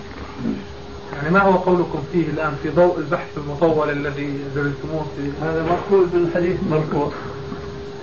[1.12, 6.06] يعني ما هو قولكم فيه الآن في ضوء البحث المطول الذي درستموه في هذا؟ مقبول
[6.06, 7.12] من حديث مرفوع.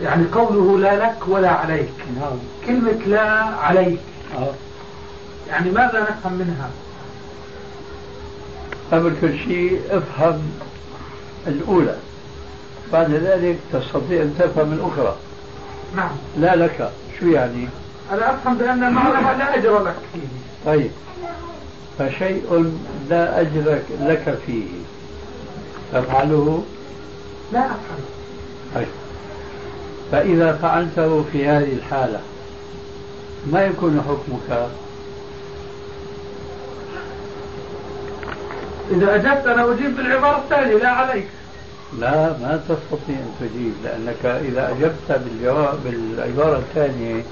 [0.02, 1.94] يعني قوله لا لك ولا عليك.
[2.20, 2.38] نعم.
[2.68, 4.00] كلمة لا عليك.
[4.38, 4.54] آه.
[5.50, 6.70] يعني ماذا نفهم منها؟
[8.92, 10.42] قبل كل شيء افهم
[11.48, 11.96] الأولى.
[12.94, 15.16] بعد ذلك تستطيع أن تفهم الأخرى.
[15.96, 16.12] نعم.
[16.38, 16.92] لا لك.
[17.20, 17.68] شو يعني؟
[18.12, 20.28] أنا أفهم بأن المعلمة لا أجر لك فيه.
[20.66, 20.92] طيب.
[22.00, 22.74] فشيء
[23.10, 24.66] لا أجر لك فيه.
[25.94, 26.64] تفعله
[27.54, 28.04] لا أفهم
[28.76, 28.88] طيب.
[30.12, 32.20] فإذا فعلته في هذه الحالة
[33.52, 34.68] ما يكون حكمك؟
[38.92, 41.28] إذا أجبت أنا أجيب بالعبارة الثانية لا عليك.
[42.00, 47.24] لا ما تستطيع أن تجيب لأنك إذا أجبت بالجواب بالعبارة الثانية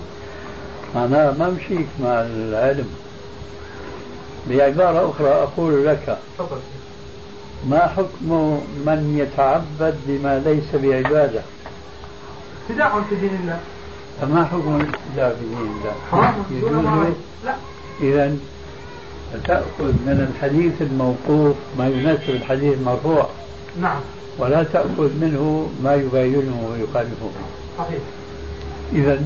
[0.96, 2.90] معناها ما مشيت مع العلم.
[4.50, 6.18] بعبارة أخرى أقول لك
[7.70, 11.42] ما حكم من يتعبد بما ليس بعبادة؟
[12.70, 13.60] ابتداع في دين الله.
[14.22, 16.34] فما حكم الابتداع في دين الله؟ حرام.
[16.52, 17.14] يجوز
[17.46, 17.56] لا.
[18.02, 18.38] إذا
[19.44, 23.30] تأخذ من الحديث الموقوف ما يناسب الحديث المرفوع
[23.82, 24.00] نعم.
[24.38, 27.30] ولا تأخذ منه ما يباينه ويخالفه.
[27.78, 28.00] صحيح.
[28.94, 29.22] إذا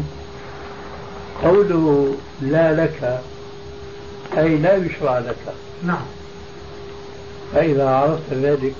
[1.44, 3.22] قوله لا لك
[4.38, 5.36] أي لا يشرع لك.
[5.86, 6.06] نعم.
[7.54, 8.74] فإذا عرفت ذلك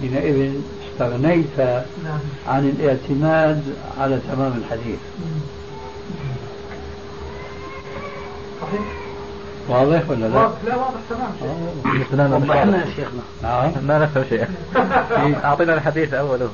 [0.00, 0.52] حينئذ
[0.92, 2.18] استغنيت نعم.
[2.48, 3.62] عن الاعتماد
[4.00, 4.98] على تمام الحديث.
[8.62, 8.80] صحيح؟
[9.68, 10.56] واضح ولا لا؟ واضح.
[10.66, 12.32] لا واضح تمام.
[12.32, 12.36] آه.
[12.36, 13.22] وضحنا يا شيخنا.
[13.42, 13.72] نعم.
[13.82, 14.46] ما نفهم شيء.
[15.44, 16.50] أعطينا الحديث أوله.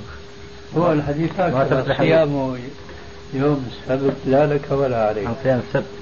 [0.76, 1.94] هو الحديث هكذا.
[1.98, 2.56] صيام
[3.34, 5.26] يوم السبت لا لك ولا عليك.
[5.26, 5.99] عن صيام السبت.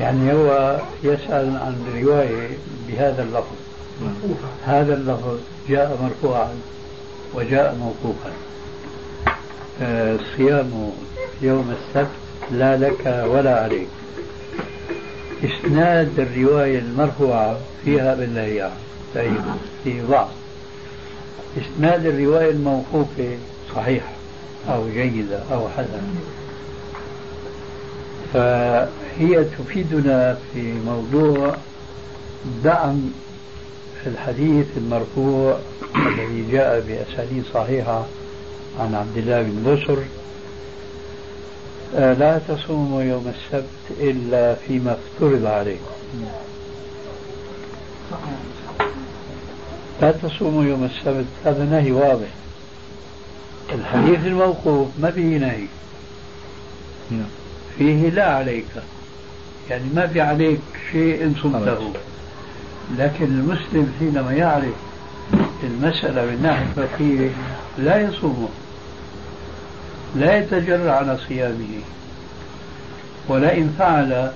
[0.00, 2.48] يعني هو يسأل عن رواية
[2.88, 3.56] بهذا اللفظ.
[4.02, 5.38] موقوفة هذا اللفظ
[5.68, 6.54] جاء مرفوعا
[7.34, 8.30] وجاء موقوفا.
[9.82, 10.92] آه، صيام
[11.42, 12.10] يوم السبت
[12.50, 13.88] لا لك ولا عليك.
[15.44, 18.70] إسناد الرواية المرفوعة فيها بالله
[19.14, 19.40] طيب
[19.84, 20.28] في ضعف.
[21.58, 23.38] إسناد الرواية الموقوفة
[23.76, 24.02] صحيح
[24.68, 26.02] أو جيدة أو حسنة.
[28.32, 31.54] فهي تفيدنا في موضوع
[32.64, 33.10] دعم
[34.06, 35.58] الحديث المرفوع
[35.96, 38.06] الذي جاء بأسانيد صحيحة
[38.80, 39.98] عن عبد الله بن بسر
[41.96, 45.94] آه، لا تصوموا يوم السبت إلا فيما افترض عليكم.
[50.02, 52.28] لا تصوموا يوم السبت هذا نهي واضح.
[53.72, 55.66] الحديث الموقوف ما فيه نهي.
[57.10, 57.39] نعم.
[57.80, 58.66] فيه لا عليك.
[59.70, 60.60] يعني ما في عليك
[60.92, 61.92] شيء إن صمته
[62.98, 64.74] لكن المسلم حينما يعرف
[65.62, 67.30] المسألة من ناحية فقهية
[67.78, 68.48] لا يصومه
[70.16, 71.80] لا يتجرع على صيامه
[73.28, 74.32] ولئن فعل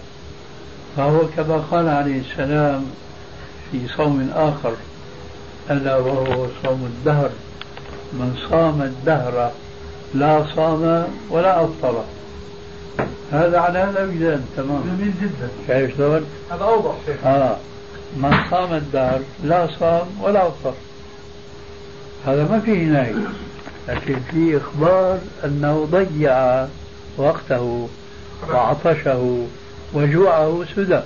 [0.97, 2.87] فهو كما قال عليه السلام
[3.73, 4.75] في صوم آخر
[5.71, 7.31] ألا وهو صوم الدهر.
[8.13, 9.53] من صام الدهر
[10.15, 12.05] لا صام ولا أفطر.
[13.33, 14.83] هذا على هذا ميزان تمام.
[14.83, 15.49] جميل جدا.
[15.69, 17.27] شايف شلون؟ هذا أوضح شيخ.
[17.27, 17.57] آه.
[18.17, 20.75] من صام الدهر لا صام ولا أفطر
[22.27, 23.15] هذا ما فيه نهي
[23.89, 26.67] لكن في إخبار أنه ضيع
[27.17, 27.89] وقته
[28.51, 29.47] وعطشه
[29.93, 31.01] وجوعه سدى.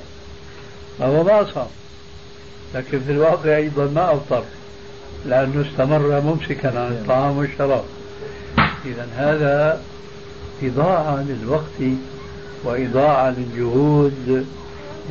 [0.99, 1.67] فهو ما صام
[2.75, 4.45] لكن في الواقع أيضا ما أفطر
[5.27, 7.85] لأنه استمر ممسكا عن الطعام والشراب.
[8.87, 9.81] إذا هذا
[10.63, 11.99] إضاعة للوقت
[12.65, 14.47] وإضاعة للجهود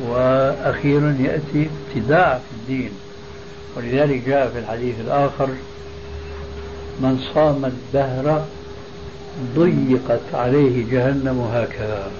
[0.08, 2.90] وأخيرا يأتي ابتداع في الدين.
[3.76, 5.48] ولذلك جاء في الحديث الآخر
[7.00, 8.44] من صام الدهر
[9.56, 12.10] ضيقت عليه جهنم هكذا.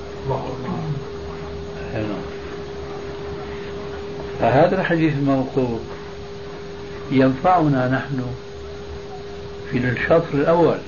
[4.40, 5.80] فهذا الحديث الموقوف
[7.10, 8.22] ينفعنا نحن
[9.70, 10.78] في الشطر الأول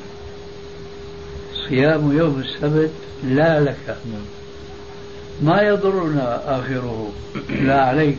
[1.71, 2.91] صيام يوم السبت
[3.25, 3.97] لا لك
[5.43, 7.11] ما يضرنا آخره.
[7.67, 8.19] لا عليك.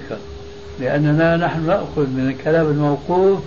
[0.80, 3.40] لأننا نحن نأخذ من الكلام الموقوف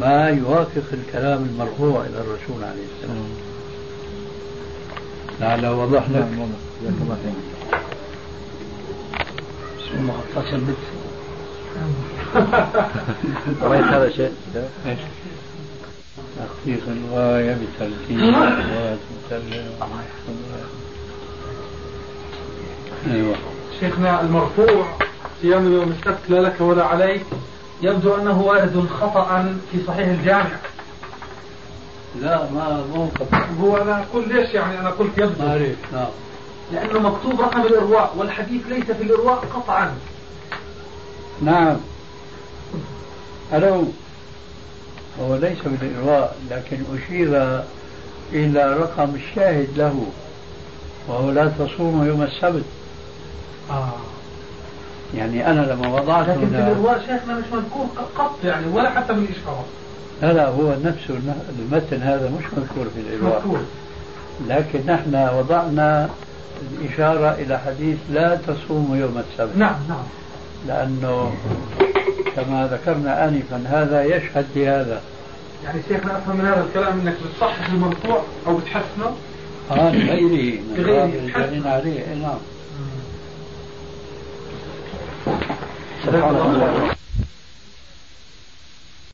[0.00, 3.28] ما يوافق الكلام المرفوع إلى الرسول عليه السلام.
[5.40, 6.26] لعل وضح لك.
[6.82, 7.32] جزاك الله خير.
[9.78, 10.20] بسم الله.
[10.52, 10.76] البت
[13.62, 14.32] رأيت هذا شيء؟
[16.50, 18.98] تخصيص الغاية بترتيب الغاية
[23.10, 23.36] أيوه.
[23.80, 24.86] شيخنا المرفوع
[25.42, 27.22] صيام يوم السبت لا لك ولا عليك.
[27.82, 30.56] يبدو أنه وارد خطأ في صحيح الجامع.
[32.20, 33.08] لا ما مو
[33.60, 36.06] هو أنا أقول ليش يعني أنا قلت يبدو؟ ما نعم.
[36.72, 39.94] لأنه مكتوب رقم الإرواء والحديث ليس في الإرواء قطعا.
[41.42, 41.76] نعم.
[43.52, 43.84] ألو.
[45.20, 47.62] هو ليس بالإرواء لكن أشير
[48.32, 50.06] إلى رقم الشاهد له
[51.08, 52.64] وهو لا تصوم يوم السبت.
[53.70, 53.92] آه.
[55.14, 57.86] يعني أنا لما وضعت لكن في الإرواء شيخنا مش مذكور
[58.18, 59.64] قط يعني ولا حتى بالإشارة
[60.22, 61.20] لا لا هو نفسه
[61.58, 63.60] المتن هذا مش مذكور في الإرواء مذكور.
[64.48, 66.08] لكن نحن وضعنا
[66.72, 69.56] الإشارة إلى حديث لا تصوم يوم السبت.
[69.56, 70.04] نعم نعم.
[70.66, 71.32] لأنه
[72.36, 75.00] كما ذكرنا آنفا هذا يشهد لهذا
[75.64, 79.16] يعني شيخنا أفهم من هذا الكلام أنك بتصحح المرفوع أو بتحسنه؟
[79.70, 81.68] آه لغيره لغيره.
[81.68, 82.14] عليه.
[82.14, 82.38] نعم.
[86.06, 86.99] سبحان الله